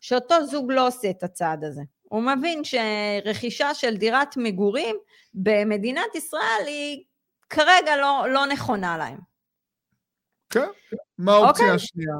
שאותו 0.00 0.46
זוג 0.46 0.72
לא 0.72 0.86
עושה 0.86 1.10
את 1.10 1.22
הצעד 1.22 1.64
הזה. 1.64 1.82
הוא 2.02 2.22
מבין 2.22 2.62
שרכישה 2.64 3.74
של 3.74 3.96
דירת 3.96 4.36
מגורים 4.36 4.96
במדינת 5.34 6.14
ישראל 6.14 6.66
היא 6.66 7.04
כרגע 7.50 7.96
לא, 7.96 8.24
לא 8.28 8.46
נכונה 8.46 8.98
להם. 8.98 9.18
כן, 10.50 10.68
מה 11.18 11.32
האופציה 11.32 11.64
אוקיי. 11.64 11.74
השנייה? 11.74 12.14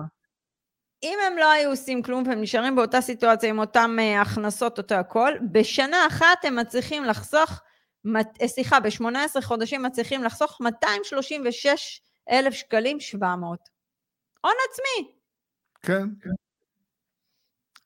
אם 1.03 1.19
הם 1.26 1.38
לא 1.38 1.50
היו 1.50 1.71
עושים 1.71 2.03
כלום 2.03 2.23
והם 2.26 2.41
נשארים 2.41 2.76
באותה 2.76 3.00
סיטואציה 3.00 3.49
עם 3.49 3.59
אותם 3.59 3.97
אה, 4.00 4.21
הכנסות, 4.21 4.79
אותו 4.79 4.95
הכל, 4.95 5.33
בשנה 5.53 6.07
אחת 6.07 6.45
הם 6.45 6.57
מצליחים 6.57 7.05
לחסוך, 7.05 7.61
אה, 8.17 8.49
סליחה, 8.49 8.81
ב-18 8.81 9.41
חודשים 9.43 9.83
מצליחים 9.83 10.25
לחסוך 10.25 10.61
236 10.61 12.00
אלף 12.31 12.55
שקלים 12.55 13.00
700. 13.00 13.59
הון 14.45 14.55
עצמי. 14.71 15.12
כן, 15.83 16.29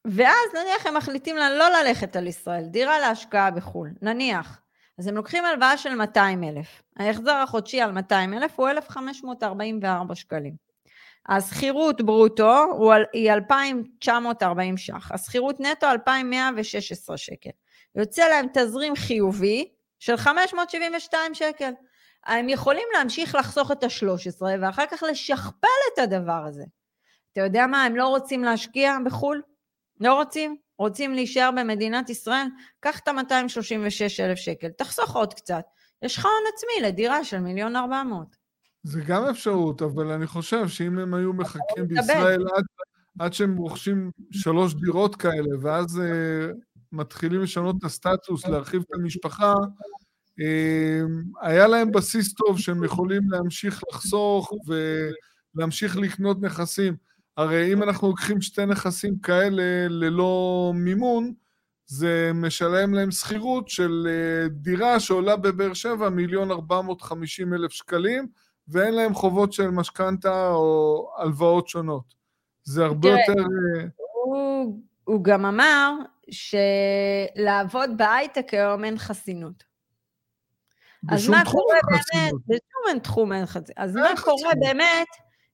ואז 0.05 0.55
נניח 0.55 0.87
הם 0.87 0.97
מחליטים 0.97 1.37
לה 1.37 1.51
לא 1.51 1.69
ללכת 1.69 2.17
על 2.17 2.27
ישראל, 2.27 2.65
דירה 2.65 2.99
להשקעה 2.99 3.51
בחו"ל, 3.51 3.89
נניח. 4.03 4.61
אז 4.99 5.07
הם 5.07 5.15
לוקחים 5.15 5.45
הלוואה 5.45 5.77
של 5.77 5.95
200 5.95 6.45
אלף. 6.45 6.83
ההחזר 6.97 7.35
החודשי 7.35 7.81
על 7.81 7.93
200 7.93 8.35
אלף 8.35 8.59
הוא 8.59 8.69
1,544 8.69 10.15
שקלים. 10.15 10.70
השכירות 11.29 12.03
ברוטו 12.03 12.55
היא 13.13 13.33
2,940 13.33 14.77
ש"ח, 14.77 15.13
השכירות 15.13 15.61
נטו 15.61 15.87
2,116 15.91 17.17
שקל. 17.17 17.51
יוצא 17.95 18.29
להם 18.29 18.47
תזרים 18.55 18.97
חיובי 18.97 19.69
של 19.99 20.17
572 20.17 21.35
שקל. 21.35 21.73
הם 22.27 22.49
יכולים 22.49 22.89
להמשיך 22.97 23.35
לחסוך 23.35 23.73
את 23.73 23.83
ה-13 23.83 24.43
ואחר 24.61 24.87
כך 24.91 25.03
לשכפל 25.03 25.69
את 25.95 25.99
הדבר 25.99 26.45
הזה. 26.47 26.65
אתה 27.33 27.41
יודע 27.41 27.67
מה, 27.67 27.85
הם 27.85 27.97
לא 27.97 28.09
רוצים 28.09 28.45
להשקיע 28.45 28.97
בחו"ל? 29.05 29.43
לא 30.01 30.15
רוצים? 30.15 30.57
רוצים 30.79 31.15
להישאר 31.15 31.51
במדינת 31.51 32.11
ישראל? 32.11 32.47
קח 32.81 32.99
את 32.99 33.09
ה-236 33.09 34.25
אלף 34.25 34.39
שקל, 34.39 34.69
תחסוך 34.69 35.17
עוד 35.17 35.35
קצת. 35.35 35.65
יש 36.03 36.17
לך 36.17 36.25
הון 36.25 36.45
עצמי 36.55 36.89
לדירה 36.89 37.25
של 37.25 37.39
מיליון 37.39 37.77
ארבע 37.77 38.03
מאות. 38.03 38.37
זה 38.83 39.01
גם 39.01 39.25
אפשרות, 39.25 39.83
אבל 39.83 40.11
אני 40.11 40.27
חושב 40.27 40.69
שאם 40.69 40.99
הם 40.99 41.15
היו 41.15 41.33
מחכים. 41.33 41.89
בישראל 41.89 42.43
עד, 42.57 42.65
עד 43.19 43.33
שהם 43.33 43.57
רוכשים 43.57 44.11
שלוש 44.31 44.75
דירות 44.75 45.17
כאלה, 45.17 45.49
ואז 45.61 45.97
uh, 45.97 46.55
מתחילים 46.93 47.41
לשנות 47.41 47.77
את 47.79 47.85
הסטטוס, 47.85 48.47
להרחיב 48.47 48.83
את 48.83 48.95
המשפחה, 48.95 49.55
uh, 49.55 50.43
היה 51.41 51.67
להם 51.67 51.93
בסיס 51.93 52.35
טוב 52.35 52.59
שהם 52.59 52.85
יכולים 52.85 53.31
להמשיך 53.31 53.83
לחסוך 53.93 54.53
ולהמשיך 55.57 55.97
לקנות 55.97 56.43
נכסים. 56.43 56.97
הרי 57.37 57.73
אם 57.73 57.83
אנחנו 57.83 58.09
לוקחים 58.09 58.41
שתי 58.41 58.67
נכסים 58.67 59.19
כאלה 59.19 59.89
ללא 59.89 60.73
מימון, 60.75 61.33
זה 61.87 62.31
משלם 62.35 62.95
להם 62.95 63.11
שכירות 63.11 63.69
של 63.69 64.09
אה, 64.09 64.49
דירה 64.49 65.01
שעולה 65.01 65.37
בבאר 65.37 65.75
שבע 65.75 66.09
מיליון 66.09 66.51
ארבע 66.51 66.81
מאות 66.81 67.03
חמישים 67.03 67.55
אלף 67.55 67.73
שקלים, 67.73 68.27
ואין 68.71 68.95
להם 68.95 69.15
חובות 69.15 69.53
של 69.53 69.71
משכנתה 69.71 70.49
או 70.51 71.11
הלוואות 71.19 71.69
שונות. 71.69 72.15
זה 72.63 72.85
הרבה 72.85 73.09
תראה, 73.09 73.21
יותר... 73.21 73.43
אה, 73.43 73.87
הוא, 74.25 74.81
הוא 75.05 75.25
גם 75.25 75.47
אמר 75.47 75.93
שלעבוד 76.31 77.91
בהייטק 77.97 78.55
היום 78.55 78.85
אין 78.85 78.99
חסינות. 78.99 79.65
אז 81.09 81.29
מה 81.29 81.43
קורה 81.51 81.77
באמת. 81.91 82.33
בשום 82.47 82.99
תחום 82.99 83.33
אין 83.33 83.47
חסינות. 83.47 83.71
אז 83.77 83.95
מה 83.95 84.13
קורה. 84.25 84.53
באמת 84.61 85.09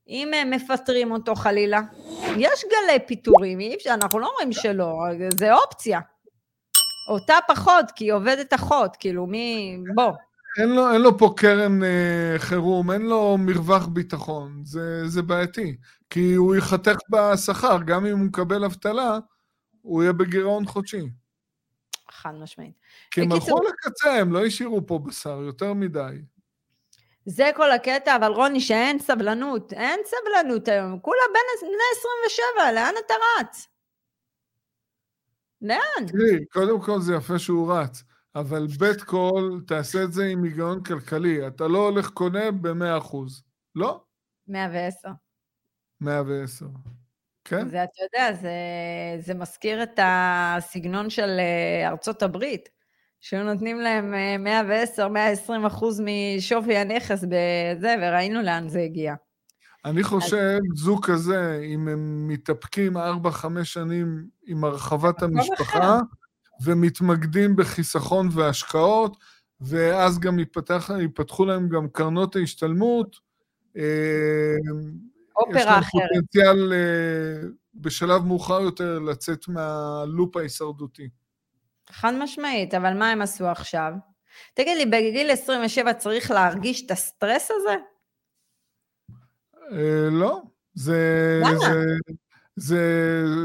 אם 0.09 0.35
הם 0.35 0.51
מפטרים 0.51 1.13
אותו 1.13 1.35
חלילה? 1.35 1.81
יש 2.37 2.65
גלי 2.65 3.07
פיטורים, 3.07 3.59
אנחנו 3.87 4.19
לא 4.19 4.29
אומרים 4.29 4.53
שלא, 4.53 4.95
זה 5.39 5.55
אופציה. 5.55 6.01
אותה 7.09 7.35
פחות, 7.49 7.91
כי 7.95 8.05
היא 8.05 8.13
עובדת 8.13 8.55
אחות, 8.55 8.97
כאילו 8.97 9.27
מי... 9.27 9.79
בוא. 9.95 10.13
אין 10.59 10.69
לו, 10.69 10.93
אין 10.93 11.01
לו 11.03 11.19
פה 11.19 11.35
קרן 11.37 11.83
אה, 11.85 12.35
חירום, 12.39 12.91
אין 12.91 13.03
לו 13.03 13.37
מרווח 13.39 13.87
ביטחון, 13.87 14.63
זה, 14.65 15.09
זה 15.09 15.23
בעייתי. 15.23 15.77
כי 16.11 16.35
הוא 16.35 16.55
ייחתך 16.55 16.97
בשכר, 17.11 17.77
גם 17.87 18.07
אם 18.07 18.19
הוא 18.19 18.27
מקבל 18.27 18.65
אבטלה, 18.65 19.19
הוא 19.83 20.03
יהיה 20.03 20.13
בגירעון 20.13 20.67
חודשי. 20.67 21.09
חד 22.11 22.33
משמעית. 22.35 22.75
כי 23.11 23.21
הם 23.21 23.29
בקיצור- 23.29 23.59
הלכו 23.59 23.69
לקצה, 23.69 24.13
הם 24.13 24.33
לא 24.33 24.47
השאירו 24.47 24.87
פה 24.87 24.99
בשר 24.99 25.41
יותר 25.43 25.73
מדי. 25.75 26.17
זה 27.27 27.51
כל 27.57 27.71
הקטע, 27.73 28.17
אבל 28.17 28.33
רוני, 28.33 28.61
שאין 28.61 28.99
סבלנות. 28.99 29.73
אין 29.73 30.01
סבלנות 30.05 30.69
היום. 30.69 30.99
כולה 31.01 31.21
בן 31.29 31.67
בני 31.69 31.77
27, 31.99 32.73
לאן 32.73 32.95
אתה 33.07 33.15
רץ? 33.41 33.69
לאן? 35.63 36.07
תראי, 36.07 36.45
קודם 36.53 36.81
כל 36.83 37.01
זה 37.01 37.15
יפה 37.15 37.39
שהוא 37.39 37.73
רץ, 37.73 38.03
אבל 38.37 38.67
בית 38.67 39.03
כל, 39.03 39.61
תעשה 39.67 40.05
את 40.05 40.13
זה 40.13 40.27
עם 40.27 40.45
היגיון 40.45 40.83
כלכלי. 40.83 41.47
אתה 41.47 41.69
לא 41.69 41.89
הולך 41.89 42.11
קונה 42.11 42.51
ב-100%. 42.51 43.17
לא, 43.75 44.01
110. 44.49 45.09
110. 46.01 46.67
כן? 47.45 47.69
זה, 47.69 47.85
אתה 47.85 48.03
יודע, 48.03 48.33
זה, 48.33 48.51
זה 49.19 49.35
מזכיר 49.35 49.83
את 49.83 50.01
הסגנון 50.03 51.11
של 51.11 51.31
אה, 51.39 51.89
ארצות 51.89 52.23
הברית, 52.23 52.69
שהיו 53.21 53.45
נותנים 53.45 53.81
להם 53.81 54.15
אה, 54.15 54.39
110, 54.39 55.09
120 55.09 55.67
אחוז 55.67 56.03
משווי 56.05 56.77
הנכס 56.77 57.25
בזה, 57.25 57.95
וראינו 58.03 58.43
לאן 58.43 58.69
זה 58.69 58.81
הגיע. 58.81 59.15
אני 59.85 60.03
חושב, 60.03 60.59
זוג 60.75 61.07
כזה, 61.07 61.61
אם 61.75 61.89
הם 61.89 62.29
מתאפקים 62.29 62.97
4-5 62.97 63.01
שנים 63.63 64.27
עם 64.47 64.65
הרחבת 64.65 65.23
המשפחה, 65.23 66.01
ומתמקדים 66.65 67.57
בחיסכון 67.57 68.29
והשקעות, 68.33 69.17
ואז 69.61 70.19
גם 70.19 70.39
ייפתח, 70.39 70.91
ייפתחו 71.01 71.45
להם 71.45 71.69
גם 71.69 71.89
קרנות 71.89 72.37
ההשתלמות, 72.37 73.17
אה, 73.77 73.83
יש 74.63 74.71
אופרה 75.37 75.65
להם 75.65 75.83
אחרת. 75.83 76.03
פוטנציאל 76.15 76.73
אה, 76.73 77.49
בשלב 77.75 78.25
מאוחר 78.25 78.61
יותר 78.61 78.99
לצאת 78.99 79.49
מהלופ 79.49 80.37
ההישרדותי. 80.37 81.09
חד 81.91 82.13
משמעית, 82.19 82.75
אבל 82.75 82.95
מה 82.95 83.11
הם 83.11 83.23
עשו 83.23 83.47
עכשיו? 83.47 83.93
תגיד 84.55 84.77
לי, 84.77 84.87
בגיל 84.87 85.31
27 85.31 85.95
צריך 85.95 86.31
להרגיש 86.31 86.87
את 86.87 86.91
הסטרס 86.91 87.49
הזה? 87.51 87.77
אה, 89.73 90.09
לא, 90.11 90.43
זה, 90.75 91.41
וואלה. 91.43 91.59
זה, 91.59 91.85
זה 92.57 92.81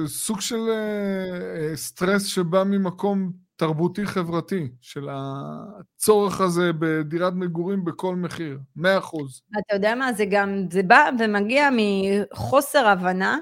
סוג 0.08 0.42
של 0.42 0.70
אה, 0.70 1.70
אה, 1.70 1.76
סטרס 1.76 2.26
שבא 2.26 2.64
ממקום 2.64 3.32
תרבותי-חברתי, 3.56 4.68
של 4.82 5.08
הצורך 5.12 6.42
הזה 6.42 6.72
בדירת 6.80 7.34
מגורים 7.34 7.86
בכל 7.86 8.16
מחיר, 8.16 8.60
מאה 8.76 8.98
אחוז. 8.98 9.42
אתה 9.60 9.76
יודע 9.76 9.96
מה, 9.96 10.14
זה 10.14 10.26
גם, 10.32 10.66
זה 10.72 10.84
בא 10.84 11.10
ומגיע 11.20 11.70
מחוסר 11.72 12.88
הבנה, 12.88 13.38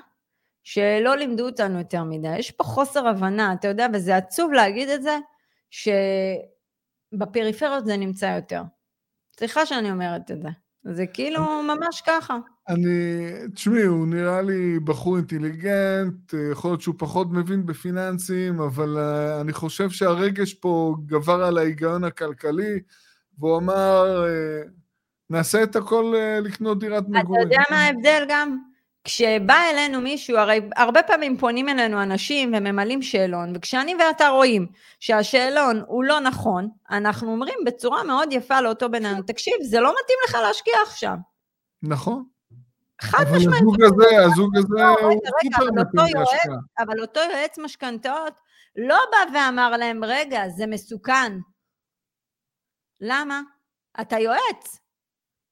שלא 0.63 1.15
לימדו 1.17 1.45
אותנו 1.45 1.77
יותר 1.77 2.03
מדי. 2.03 2.37
יש 2.37 2.51
פה 2.51 2.63
חוסר 2.63 3.07
הבנה, 3.07 3.53
אתה 3.53 3.67
יודע, 3.67 3.87
וזה 3.93 4.17
עצוב 4.17 4.51
להגיד 4.51 4.89
את 4.89 5.03
זה, 5.03 5.17
שבפריפריות 7.11 7.85
זה 7.85 7.97
נמצא 7.97 8.25
יותר. 8.25 8.61
סליחה 9.37 9.65
שאני 9.65 9.91
אומרת 9.91 10.31
את 10.31 10.41
זה. 10.41 10.49
זה 10.83 11.07
כאילו 11.07 11.63
ממש 11.63 12.01
ככה. 12.01 12.37
אני, 12.69 13.31
תשמעי, 13.53 13.83
הוא 13.83 14.07
נראה 14.07 14.41
לי 14.41 14.79
בחור 14.79 15.17
אינטליגנט, 15.17 16.33
יכול 16.51 16.71
להיות 16.71 16.81
שהוא 16.81 16.95
פחות 16.97 17.27
מבין 17.31 17.65
בפיננסים, 17.65 18.61
אבל 18.61 18.97
uh, 18.97 19.41
אני 19.41 19.53
חושב 19.53 19.89
שהרגש 19.89 20.53
פה 20.53 20.95
גבר 21.05 21.43
על 21.43 21.57
ההיגיון 21.57 22.03
הכלכלי, 22.03 22.79
והוא 23.39 23.57
אמר, 23.57 24.25
uh, 24.25 24.69
נעשה 25.29 25.63
את 25.63 25.75
הכל 25.75 26.13
uh, 26.15 26.45
לקנות 26.45 26.79
דירת 26.79 27.03
מגורים. 27.07 27.41
אתה 27.41 27.55
יודע 27.55 27.63
מה 27.71 27.77
ההבדל 27.77 28.25
גם? 28.29 28.57
כשבא 29.03 29.57
אלינו 29.73 30.01
מישהו, 30.01 30.37
הרי 30.37 30.61
הרבה 30.75 31.03
פעמים 31.03 31.37
פונים 31.37 31.69
אלינו 31.69 32.03
אנשים 32.03 32.53
וממלאים 32.57 33.01
שאלון, 33.01 33.53
וכשאני 33.55 33.95
ואתה 33.95 34.27
רואים 34.27 34.67
שהשאלון 34.99 35.83
הוא 35.87 36.03
לא 36.03 36.19
נכון, 36.19 36.69
אנחנו 36.91 37.31
אומרים 37.31 37.57
בצורה 37.65 38.03
מאוד 38.03 38.29
יפה 38.31 38.61
לאותו 38.61 38.89
בן 38.89 39.05
אדם, 39.05 39.21
תקשיב, 39.21 39.53
זה 39.63 39.79
לא 39.79 39.93
מתאים 40.03 40.17
לך 40.27 40.37
להשקיע 40.47 40.73
עכשיו. 40.87 41.15
נכון. 41.83 42.23
חד 43.01 43.23
משמעית. 43.23 43.47
אבל 43.47 43.55
הזוג 43.55 43.83
הזה, 43.83 44.25
הזוג 44.25 44.57
הזה 44.57 44.83
הוא 44.87 45.21
סופר 45.43 45.71
מתאים 45.71 46.15
להשקעה. 46.15 46.57
אבל 46.79 47.01
אותו 47.01 47.19
יועץ 47.19 47.57
משכנתאות 47.57 48.33
לא 48.75 48.99
בא 49.11 49.37
ואמר 49.37 49.77
להם, 49.77 50.03
רגע, 50.03 50.49
זה 50.49 50.67
מסוכן. 50.67 51.33
למה? 53.01 53.41
אתה 54.01 54.19
יועץ. 54.19 54.79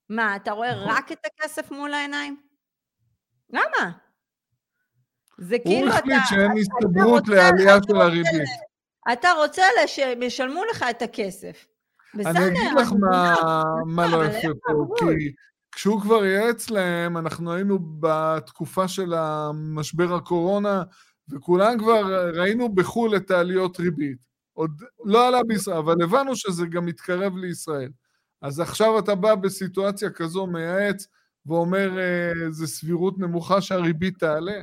מה, 0.09 0.35
אתה 0.35 0.51
רואה 0.51 0.75
נכון. 0.75 0.87
רק 0.89 1.11
את 1.11 1.25
הכסף 1.25 1.71
מול 1.71 1.93
העיניים? 1.93 2.41
למה? 3.49 3.91
זה 5.37 5.59
כאילו 5.59 5.87
אתה... 5.87 5.95
הוא 5.95 5.99
החליט 5.99 6.21
שאין 6.29 6.51
הסתברות 6.57 7.27
לעלייה 7.27 7.75
של 7.87 7.95
הריבית. 7.95 8.49
אתה 9.13 9.31
רוצה 9.31 9.63
שהם 9.87 10.23
ישלמו 10.23 10.65
לך 10.65 10.85
את 10.89 11.01
הכסף. 11.01 11.67
בסדר. 12.15 12.29
אני 12.29 12.47
אגיד 12.47 12.71
לך 12.77 12.91
מה 13.85 14.07
לא 14.07 14.25
יפה 14.25 14.47
פה, 14.63 14.95
כי 14.97 15.31
כשהוא 15.77 16.01
כבר 16.01 16.25
ייעץ 16.25 16.69
להם, 16.69 17.17
אנחנו 17.17 17.53
היינו 17.53 17.79
בתקופה 17.99 18.87
של 18.87 19.13
המשבר 19.13 20.15
הקורונה, 20.15 20.83
וכולם 21.29 21.79
כבר 21.79 22.29
ראינו 22.35 22.69
בחו"ל 22.69 23.15
את 23.15 23.31
העליות 23.31 23.79
ריבית. 23.79 24.17
עוד 24.53 24.81
לא 25.05 25.27
עלה 25.27 25.43
בישראל, 25.47 25.77
אבל 25.77 25.95
הבנו 26.03 26.35
שזה 26.35 26.65
גם 26.65 26.85
מתקרב 26.85 27.37
לישראל. 27.37 27.91
אז 28.41 28.59
עכשיו 28.59 28.99
אתה 28.99 29.15
בא 29.15 29.35
בסיטואציה 29.35 30.09
כזו, 30.09 30.47
מייעץ, 30.47 31.07
ואומר, 31.45 31.99
אה, 31.99 32.51
זה 32.51 32.67
סבירות 32.67 33.19
נמוכה 33.19 33.61
שהריבית 33.61 34.19
תעלה. 34.19 34.61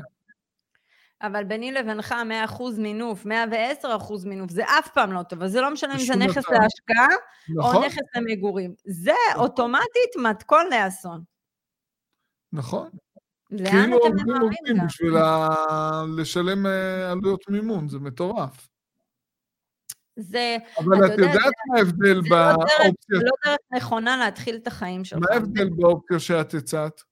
אבל 1.26 1.45
ביני 1.45 1.73
לבינך 1.73 2.14
100% 2.49 2.62
מינוף, 2.78 3.26
110% 3.26 3.28
מינוף, 4.26 4.50
זה 4.50 4.64
אף 4.64 4.88
פעם 4.88 5.12
לא 5.12 5.23
טוב, 5.23 5.43
אז 5.43 5.52
זה 5.52 5.61
לא 5.61 5.71
משנה 5.71 5.95
אם 5.95 5.99
זה 5.99 6.16
נכס 6.16 6.37
להשקעה 6.50 7.09
נכון. 7.57 7.76
או 7.76 7.87
נכס 7.87 8.02
למגורים. 8.16 8.75
זה 8.85 9.12
נכון. 9.31 9.43
אוטומטית 9.43 10.16
מתכון 10.23 10.66
לאסון. 10.71 11.23
נכון. 12.52 12.88
לאן 13.50 13.71
כאילו 13.71 13.99
אתם 14.07 14.16
ממהרים 14.16 14.50
גם? 14.50 14.54
כאילו 14.64 14.87
בשביל 14.87 15.16
ה... 15.16 15.49
לשלם 16.16 16.66
אה, 16.66 17.11
עלויות 17.12 17.49
מימון, 17.49 17.88
זה 17.88 17.99
מטורף. 17.99 18.69
זה, 20.16 20.57
אבל 20.78 21.07
את 21.07 21.19
יודעת 21.19 21.52
מה 21.69 21.78
ההבדל 21.78 22.21
באופציה... 22.21 22.90
זה 23.09 23.25
לא 23.25 23.33
דרך 23.45 23.59
נכונה 23.73 24.16
להתחיל 24.16 24.57
את 24.57 24.66
החיים 24.66 25.04
שלך. 25.04 25.19
מה 25.19 25.26
ההבדל 25.35 25.69
באופציה 25.71 26.19
שאת 26.19 26.54
הצעת? 26.54 27.02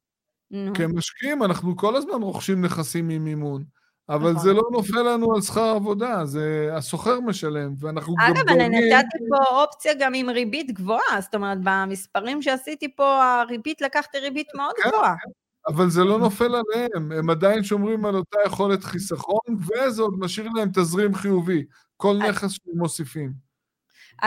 כמשקיעים 0.75 1.43
אנחנו 1.43 1.77
כל 1.77 1.97
הזמן 1.97 2.23
רוכשים 2.23 2.65
נכסים 2.65 3.09
עם 3.09 3.25
מימון. 3.25 3.65
אבל 4.09 4.31
נכון. 4.31 4.43
זה 4.43 4.53
לא 4.53 4.63
נופל 4.73 5.03
לנו 5.03 5.35
על 5.35 5.41
שכר 5.41 5.65
עבודה, 5.65 6.25
זה 6.25 6.71
הסוחר 6.73 7.21
משלם, 7.21 7.75
ואנחנו 7.79 8.15
גם 8.15 8.31
אגב, 8.31 8.49
אני 8.49 8.69
נתתי 8.69 9.19
פה 9.29 9.63
אופציה 9.63 9.93
גם 10.01 10.15
עם 10.15 10.31
ריבית 10.31 10.71
גבוהה, 10.71 11.21
זאת 11.21 11.35
אומרת, 11.35 11.59
במספרים 11.65 12.43
שעשיתי 12.43 12.97
פה, 12.97 13.25
הריבית, 13.41 13.81
לקחתי 13.81 14.19
ריבית 14.19 14.49
מאוד 14.55 14.75
כן, 14.83 14.89
גבוהה. 14.89 15.15
כן. 15.25 15.31
אבל 15.69 15.91
זה 15.91 16.05
לא 16.05 16.19
נופל 16.19 16.45
עליהם, 16.55 17.13
הם 17.13 17.31
עדיין 17.31 17.65
שומרים 17.65 18.05
על 18.05 18.15
אותה 18.15 18.39
יכולת 18.47 18.85
חיסכון, 18.85 19.57
וזה 19.59 20.03
עוד 20.03 20.15
משאיר 20.19 20.49
להם 20.55 20.69
תזרים 20.75 21.15
חיובי, 21.15 21.65
כל 21.97 22.17
נכס 22.29 22.51
שהם 22.51 22.79
מוסיפים. 22.79 23.33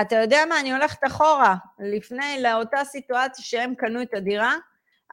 אתה 0.01 0.15
יודע 0.15 0.39
מה, 0.49 0.59
אני 0.59 0.73
הולכת 0.73 0.99
אחורה, 1.07 1.55
לפני, 1.79 2.43
לאותה 2.43 2.77
סיטואציה 2.83 3.45
שהם 3.45 3.73
קנו 3.75 4.01
את 4.01 4.13
הדירה, 4.13 4.55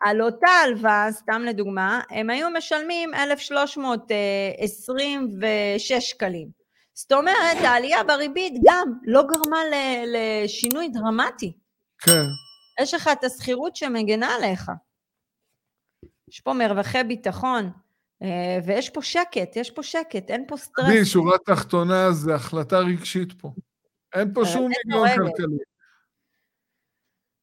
על 0.05 0.23
אותה 0.23 0.51
הלוואה, 0.65 1.13
סתם 1.13 1.43
לדוגמה, 1.47 2.01
הם 2.11 2.31
היו 2.31 2.51
משלמים 2.51 3.15
1,326 3.15 5.93
שקלים. 5.93 6.49
זאת 6.95 7.13
אומרת, 7.13 7.57
העלייה 7.61 8.05
בריבית 8.05 8.55
גם 8.65 8.93
לא 9.05 9.23
גרמה 9.23 9.61
לשינוי 10.07 10.89
דרמטי. 10.89 11.53
כן. 11.99 12.25
יש 12.81 12.95
לך 12.95 13.11
את 13.13 13.25
השכירות 13.25 13.77
שמגנה 13.77 14.35
עליך. 14.35 14.71
יש 16.29 16.41
פה 16.41 16.53
מרווחי 16.53 17.05
ביטחון, 17.05 17.71
אה, 18.23 18.59
ויש 18.67 18.91
פה 18.91 19.03
שקט, 19.03 19.57
יש 19.57 19.71
פה 19.71 19.83
שקט, 19.83 20.31
אין 20.31 20.45
פה 20.49 20.57
סטרס. 20.57 20.89
אני, 20.89 21.05
שורה 21.05 21.39
תחתונה 21.47 22.13
זה 22.13 22.35
החלטה 22.35 22.79
רגשית 22.79 23.33
פה. 23.33 23.51
אין 24.15 24.35
פה 24.35 24.41
אה, 24.41 24.47
שום 24.47 24.71
היגיון 24.85 25.09
כלכלי. 25.09 25.72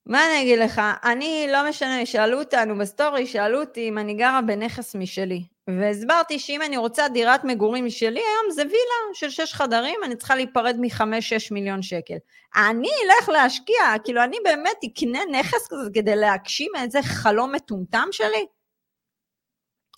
מה 0.09 0.25
אני 0.25 0.41
אגיד 0.41 0.59
לך? 0.59 0.81
אני, 1.03 1.47
לא 1.51 1.69
משנה, 1.69 2.05
שאלו 2.05 2.39
אותנו 2.39 2.77
בסטורי, 2.77 3.27
שאלו 3.27 3.59
אותי 3.59 3.89
אם 3.89 3.97
אני 3.97 4.13
גרה 4.13 4.41
בנכס 4.41 4.95
משלי. 4.95 5.43
והסברתי 5.67 6.39
שאם 6.39 6.61
אני 6.61 6.77
רוצה 6.77 7.07
דירת 7.07 7.43
מגורים 7.43 7.85
משלי, 7.85 8.19
היום 8.19 8.51
זה 8.51 8.61
וילה 8.61 9.13
של 9.13 9.29
שש 9.29 9.53
חדרים, 9.53 9.99
אני 10.03 10.15
צריכה 10.15 10.35
להיפרד 10.35 10.75
מחמש-שש 10.79 11.51
מיליון 11.51 11.81
שקל. 11.81 12.15
אני 12.55 12.89
אלך 13.05 13.29
להשקיע, 13.29 13.83
כאילו 14.03 14.23
אני 14.23 14.37
באמת 14.43 14.77
אקנה 14.85 15.19
נכס 15.31 15.67
כזה 15.69 15.89
כדי 15.93 16.15
להגשים 16.15 16.71
איזה 16.81 17.01
חלום 17.01 17.51
מטומטם 17.51 18.07
שלי? 18.11 18.45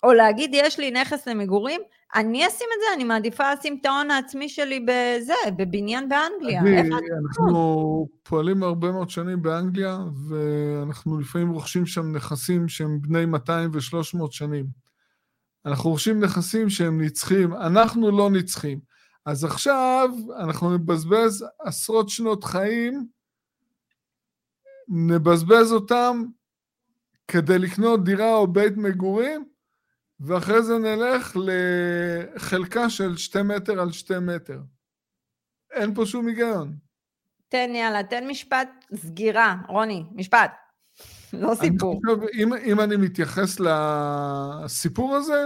או 0.02 0.12
להגיד, 0.12 0.50
יש 0.54 0.78
לי 0.78 0.90
נכס 0.90 1.28
למגורים, 1.28 1.80
אני 2.14 2.46
אשים 2.46 2.66
את 2.74 2.80
זה, 2.80 2.86
אני 2.94 3.04
מעדיפה 3.04 3.52
לשים 3.52 3.78
את 3.80 3.86
ההון 3.86 4.10
העצמי 4.10 4.48
שלי 4.48 4.80
בזה, 4.80 5.34
בבניין 5.56 6.08
באנגליה. 6.08 6.62
אנחנו 7.26 8.08
פועלים 8.22 8.62
הרבה 8.62 8.92
מאוד 8.92 9.10
שנים 9.10 9.42
באנגליה, 9.42 9.98
ואנחנו 10.28 11.20
לפעמים 11.20 11.50
רוכשים 11.50 11.86
שם 11.86 12.12
נכסים 12.12 12.68
שהם 12.68 13.02
בני 13.02 13.26
200 13.26 13.70
ו-300 13.72 14.26
שנים. 14.30 14.66
אנחנו 15.66 15.90
רוכשים 15.90 16.20
נכסים 16.20 16.70
שהם 16.70 17.00
נצחים, 17.00 17.54
אנחנו 17.54 18.18
לא 18.18 18.30
נצחים. 18.30 18.80
אז 19.26 19.44
עכשיו 19.44 20.10
אנחנו 20.38 20.74
נבזבז 20.74 21.44
עשרות 21.60 22.08
שנות 22.08 22.44
חיים, 22.44 23.06
נבזבז 24.88 25.72
אותם 25.72 26.24
כדי 27.28 27.58
לקנות 27.58 28.04
דירה 28.04 28.34
או 28.34 28.46
בית 28.46 28.76
מגורים, 28.76 29.44
ואחרי 30.22 30.62
זה 30.62 30.78
נלך 30.78 31.36
לחלקה 31.36 32.90
של 32.90 33.16
שתי 33.16 33.42
מטר 33.42 33.80
על 33.80 33.92
שתי 33.92 34.18
מטר. 34.18 34.60
אין 35.72 35.94
פה 35.94 36.06
שום 36.06 36.26
היגיון. 36.26 36.76
תן, 37.48 37.70
יאללה, 37.74 38.02
תן 38.02 38.26
משפט 38.26 38.68
סגירה. 38.94 39.56
רוני, 39.68 40.04
משפט. 40.12 40.52
לא 41.32 41.54
סיפור. 41.54 42.00
אני 42.04 42.14
חושב, 42.14 42.28
אם, 42.34 42.54
אם 42.54 42.80
אני 42.80 42.96
מתייחס 42.96 43.60
לסיפור 43.60 45.14
הזה, 45.16 45.44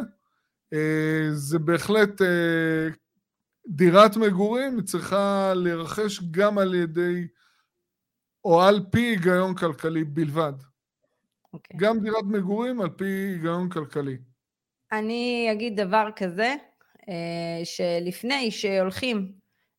אה, 0.73 1.29
זה 1.33 1.59
בהחלט 1.59 2.23
אה, 2.23 2.89
דירת 3.67 4.17
מגורים 4.17 4.83
צריכה 4.83 5.53
להירכש 5.55 6.21
גם 6.31 6.59
על 6.59 6.75
ידי, 6.75 7.27
או 8.45 8.63
על 8.63 8.81
פי 8.91 9.01
היגיון 9.01 9.55
כלכלי 9.55 10.05
בלבד. 10.05 10.53
Okay. 10.61 11.49
אוקיי. 11.53 11.77
גם 11.77 12.01
דירת 12.01 12.25
מגורים 12.25 12.81
על 12.81 12.91
פי 12.91 13.05
היגיון 13.05 13.69
כלכלי. 13.69 14.17
אני 14.93 15.49
אגיד 15.53 15.81
דבר 15.81 16.09
כזה, 16.17 16.55
אה, 17.09 17.65
שלפני 17.65 18.51
שהולכים 18.51 19.33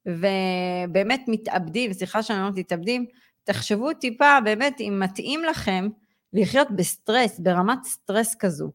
ובאמת 0.05 1.21
מתאבדים, 1.27 1.93
סליחה 1.93 2.23
שאני 2.23 2.39
אומרת 2.39 2.57
מתאבדים, 2.57 3.05
תחשבו 3.43 3.93
טיפה 3.93 4.37
באמת 4.43 4.79
אם 4.79 4.99
מתאים 5.03 5.43
לכם 5.43 5.87
לחיות 6.33 6.71
בסטרס, 6.71 7.39
ברמת 7.39 7.83
סטרס 7.83 8.35
כזו. 8.35 8.71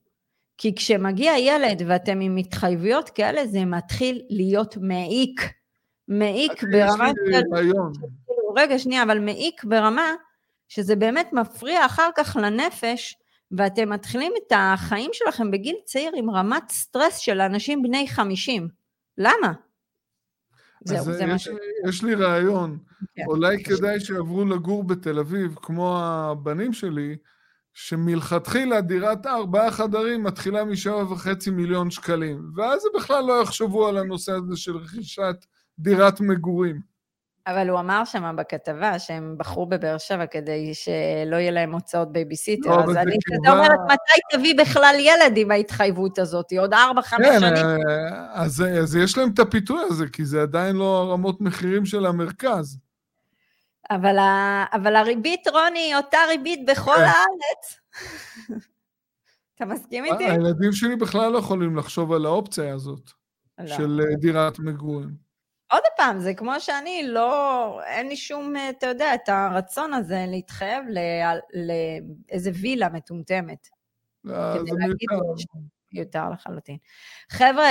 כי 0.59 0.75
כשמגיע 0.75 1.33
ילד 1.39 1.83
ואתם 1.87 2.21
עם 2.21 2.37
התחייבויות 2.37 3.11
כאלה, 3.11 3.47
זה 3.47 3.65
מתחיל 3.65 4.23
להיות 4.31 4.77
מעיק. 4.77 5.41
מעיק 6.09 6.65
ברמה 6.65 7.11
של... 7.29 7.43
רגע, 8.57 8.79
שנייה, 8.79 9.03
אבל 9.03 9.19
מעיק 9.19 9.65
ברמה 9.65 10.15
שזה 10.69 10.97
באמת 10.97 11.33
מפריע 11.33 11.87
אחר 11.87 12.11
כך 12.17 12.37
לנפש, 12.37 13.17
ואתם 13.57 13.91
מתחילים 13.91 14.33
את 14.39 14.53
החיים 14.57 15.11
שלכם 15.13 15.51
בגיל 15.51 15.77
צעיר 15.85 16.13
עם 16.17 16.31
רמת 16.31 16.71
סטרס 16.71 17.19
של 17.19 17.41
אנשים 17.41 17.83
בני 17.83 18.09
50. 18.09 18.69
למה? 19.19 19.53
זהו, 20.85 21.05
זה 21.05 21.25
יש, 21.25 21.31
משהו. 21.31 21.57
יש 21.89 22.03
לי 22.03 22.15
רעיון. 22.15 22.79
כן. 23.15 23.23
אולי 23.27 23.65
כדאי 23.65 24.01
שיעברו 24.01 24.45
לגור 24.45 24.85
בתל 24.85 25.19
אביב, 25.19 25.55
כמו 25.63 25.99
הבנים 26.03 26.73
שלי, 26.73 27.17
שמלכתחילה 27.75 28.81
דירת 28.81 29.27
ארבעה 29.27 29.71
חדרים 29.71 30.23
מתחילה 30.23 30.65
משבע 30.65 31.13
וחצי 31.13 31.51
מיליון 31.51 31.91
שקלים, 31.91 32.51
ואז 32.55 32.85
הם 32.85 33.01
בכלל 33.01 33.25
לא 33.25 33.43
יחשבו 33.43 33.89
על 33.89 33.99
הנושא 33.99 34.33
הזה 34.33 34.57
של 34.57 34.77
רכישת 34.77 35.47
דירת 35.79 36.21
מגורים. 36.21 36.92
אבל 37.47 37.69
הוא 37.69 37.81
אמר 37.81 38.05
שם 38.05 38.37
בכתבה 38.39 38.99
שהם 38.99 39.35
בחרו 39.39 39.67
בבאר 39.67 39.99
שבע 39.99 40.27
כדי 40.27 40.75
שלא 40.75 41.37
יהיה 41.37 41.51
להם 41.51 41.73
הוצאות 41.73 42.13
בייביסיטר, 42.13 42.71
לא, 42.71 42.83
אז 42.83 42.97
אני 42.97 43.17
כזה 43.25 43.53
אומרת, 43.53 43.79
מתי 43.85 44.37
תביא 44.37 44.55
בכלל 44.59 44.95
ילד 44.99 45.37
עם 45.37 45.51
ההתחייבות 45.51 46.19
הזאת? 46.19 46.53
עוד 46.59 46.75
ארבע, 46.75 47.03
חמש 47.03 47.27
כן, 47.27 47.41
שנים? 47.41 47.67
אה, 47.67 48.43
אז, 48.43 48.65
אז 48.83 48.97
יש 48.97 49.19
להם 49.19 49.31
את 49.35 49.39
הפיתוי 49.39 49.83
הזה, 49.91 50.09
כי 50.09 50.25
זה 50.25 50.43
עדיין 50.43 50.77
לא 50.77 51.03
הרמות 51.03 51.41
מחירים 51.41 51.87
של 51.87 52.07
המרכז. 52.07 52.79
אבל, 53.91 54.19
ה... 54.19 54.65
אבל 54.73 54.97
הריבית, 54.97 55.49
רוני, 55.49 55.97
אותה 55.97 56.19
ריבית 56.29 56.67
בכל 56.67 56.95
כן. 56.97 57.03
הארץ. 57.03 57.81
אתה 59.55 59.65
מסכים 59.65 60.05
איתי? 60.05 60.25
הילדים 60.25 60.73
שלי 60.73 60.97
בכלל 60.97 61.33
לא 61.33 61.39
יכולים 61.39 61.77
לחשוב 61.77 62.13
על 62.13 62.27
האופציה 62.27 62.75
הזאת, 62.75 63.11
לא. 63.59 63.67
של 63.67 64.01
אה, 64.01 64.17
דירת 64.17 64.59
מגורים. 64.59 65.22
עוד 65.73 65.83
פעם, 65.97 66.21
זה 66.21 66.35
כמו 66.35 66.61
שאני, 66.61 67.03
לא, 67.07 67.81
אין 67.87 68.09
לי 68.09 68.17
שום, 68.17 68.57
אה, 68.57 68.71
אתה 68.71 68.87
יודע, 68.87 69.15
את 69.15 69.29
הרצון 69.29 69.95
הזה 69.95 70.25
להתחייב 70.29 70.85
לאיזה 71.55 72.51
וילה 72.61 72.89
מטומטמת. 72.89 73.69
אה, 74.31 74.55
כדי 74.55 74.71
זה 74.71 74.77
להגיד 74.79 75.09
מיותר. 75.11 75.59
מיותר 75.93 76.31
לחלוטין. 76.33 76.77
חבר'ה, 77.31 77.71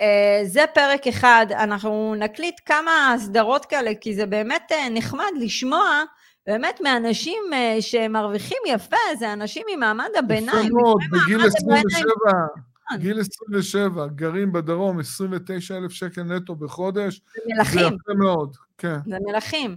אה, 0.00 0.40
זה 0.44 0.64
פרק 0.74 1.06
אחד, 1.06 1.46
אנחנו 1.50 2.14
נקליט 2.14 2.60
כמה 2.66 3.14
סדרות 3.18 3.66
כאלה, 3.66 3.90
כי 4.00 4.14
זה 4.14 4.26
באמת 4.26 4.72
נחמד 4.90 5.32
לשמוע 5.40 6.02
באמת 6.46 6.80
מאנשים 6.80 7.42
שמרוויחים 7.80 8.58
יפה, 8.66 8.96
זה 9.18 9.32
אנשים 9.32 9.66
ממעמד 9.74 10.10
הביניים. 10.18 10.66
יפה 10.66 10.74
מאוד, 10.82 11.00
בגיל 11.12 11.36
מעמד 11.36 11.46
27, 11.46 12.12
נכון. 12.26 12.71
גיל 12.96 13.20
27, 13.20 14.06
גרים 14.06 14.52
בדרום, 14.52 15.00
29 15.00 15.76
אלף 15.76 15.92
שקל 15.92 16.22
נטו 16.22 16.54
בחודש, 16.54 17.14
זה 17.14 17.40
זה 17.44 17.54
מלכים. 17.56 17.86
יפה 17.86 18.14
מאוד, 18.18 18.56
כן. 18.78 18.96
זה 19.06 19.16
מלכים. 19.26 19.76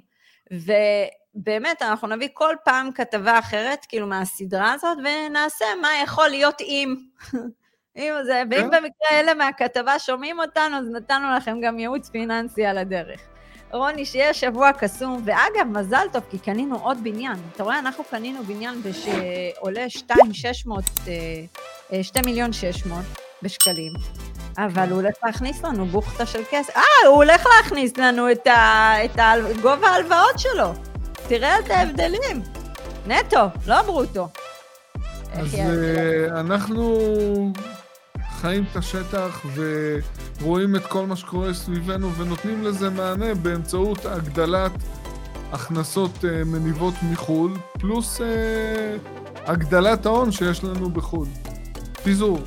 ובאמת, 0.51 1.82
אנחנו 1.82 2.08
נביא 2.08 2.30
כל 2.34 2.56
פעם 2.65 2.91
כתבה 2.91 3.39
אחרת, 3.39 3.80
כאילו, 3.89 4.08
מהסדרה 4.08 4.73
הזאת, 4.73 4.97
ונעשה 4.97 5.65
מה 5.82 5.89
יכול 6.04 6.28
להיות 6.28 6.62
אם. 6.62 6.95
אם 7.97 8.13
זה, 8.25 8.43
ואם 8.51 8.62
כן. 8.62 8.67
במקרה 8.67 9.19
אלה 9.19 9.34
מהכתבה 9.34 9.99
שומעים 9.99 10.39
אותנו, 10.39 10.78
אז 10.78 10.89
נתנו 10.89 11.32
לכם 11.38 11.62
גם 11.62 11.80
ייעוץ 11.80 12.10
פיננסי 12.10 12.65
על 12.65 12.78
הדרך. 12.78 13.21
רוני, 13.71 14.06
שיהיה 14.06 14.34
שבוע 14.34 14.71
קסום, 14.80 15.21
ואגב, 15.25 15.67
מזל 15.67 16.06
טוב, 16.12 16.23
כי 16.30 16.39
קנינו 16.39 16.80
עוד 16.80 16.97
בניין. 17.04 17.38
אתה 17.51 17.63
רואה, 17.63 17.80
אנחנו 17.80 18.04
קנינו 18.04 18.43
בניין 18.43 18.82
שעולה 18.93 19.84
2,600, 19.84 20.84
2 22.01 22.25
מיליון 22.25 22.54
600 22.54 22.99
בשקלים, 23.41 23.93
אבל 24.58 24.89
הוא 24.89 25.01
הולך 25.01 25.15
להכניס 25.23 25.63
לנו 25.63 25.86
בוכטה 25.86 26.25
של 26.25 26.41
כסף. 26.49 26.78
אה, 26.78 27.08
הוא 27.08 27.15
הולך 27.15 27.45
להכניס 27.58 27.97
לנו 27.97 28.32
את, 28.32 28.47
ה, 28.47 28.93
את 29.06 29.19
ה, 29.19 29.34
גובה 29.62 29.88
ההלוואות 29.88 30.39
שלו. 30.39 30.73
תראה 31.28 31.60
את 31.60 31.69
ההבדלים. 31.69 32.41
נטו, 33.08 33.45
לא 33.67 33.82
ברוטו. 33.82 34.28
אז? 35.34 35.56
אה, 35.56 36.39
אנחנו 36.39 36.97
חיים 38.41 38.63
את 38.71 38.76
השטח 38.76 39.45
ורואים 40.41 40.76
את 40.76 40.86
כל 40.86 41.06
מה 41.06 41.15
שקורה 41.15 41.54
סביבנו 41.54 42.12
ונותנים 42.12 42.63
לזה 42.63 42.89
מענה 42.89 43.36
באמצעות 43.36 44.06
הגדלת 44.06 44.71
הכנסות 45.52 46.26
אה, 46.26 46.43
מניבות 46.45 46.93
מחו"ל, 47.12 47.54
פלוס 47.80 48.21
אה, 48.21 48.26
הגדלת 49.45 50.06
ההון 50.06 50.32
שיש 50.32 50.63
לנו 50.63 50.89
בחו"ל. 50.89 51.28
פיזור. 52.04 52.39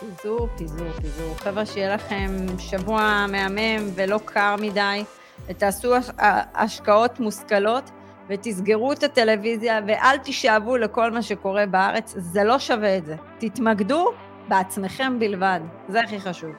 פיזור, 0.00 0.48
פיזור, 0.56 0.92
פיזור. 1.00 1.34
חבר'ה, 1.38 1.66
שיהיה 1.66 1.94
לכם 1.94 2.46
שבוע 2.58 3.26
מהמם 3.30 3.90
ולא 3.94 4.20
קר 4.24 4.56
מדי, 4.60 5.04
ותעשו 5.48 5.96
הש- 5.96 6.10
ה- 6.18 6.62
השקעות 6.64 7.20
מושכלות, 7.20 7.90
ותסגרו 8.28 8.92
את 8.92 9.02
הטלוויזיה, 9.02 9.80
ואל 9.86 10.16
תשאבו 10.22 10.76
לכל 10.76 11.10
מה 11.10 11.22
שקורה 11.22 11.66
בארץ, 11.66 12.14
זה 12.16 12.44
לא 12.44 12.58
שווה 12.58 12.96
את 12.98 13.06
זה. 13.06 13.16
תתמקדו 13.38 14.12
בעצמכם 14.48 15.18
בלבד, 15.18 15.60
זה 15.88 16.00
הכי 16.00 16.20
חשוב. 16.20 16.50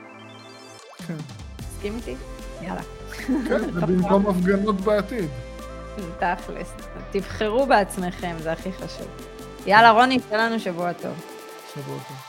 כן, 1.08 1.14
מסכים 1.60 1.96
איתי? 1.96 2.16
יאללה. 2.62 2.82
כן, 3.28 3.60
זה 3.74 3.82
במקום 3.82 4.28
הפגנות 4.28 4.82
בעתיד. 4.82 5.30
תכלס. 6.20 6.74
תבחרו 7.12 7.66
בעצמכם, 7.66 8.36
זה 8.40 8.52
הכי 8.52 8.72
חשוב. 8.72 9.08
יאללה, 9.66 9.92
רוני, 9.92 10.20
תהיה 10.20 10.46
לנו 10.46 10.60
שבוע 10.60 10.94
טוב. 10.94 11.14
שבוע 11.74 11.98
טוב. 12.08 12.29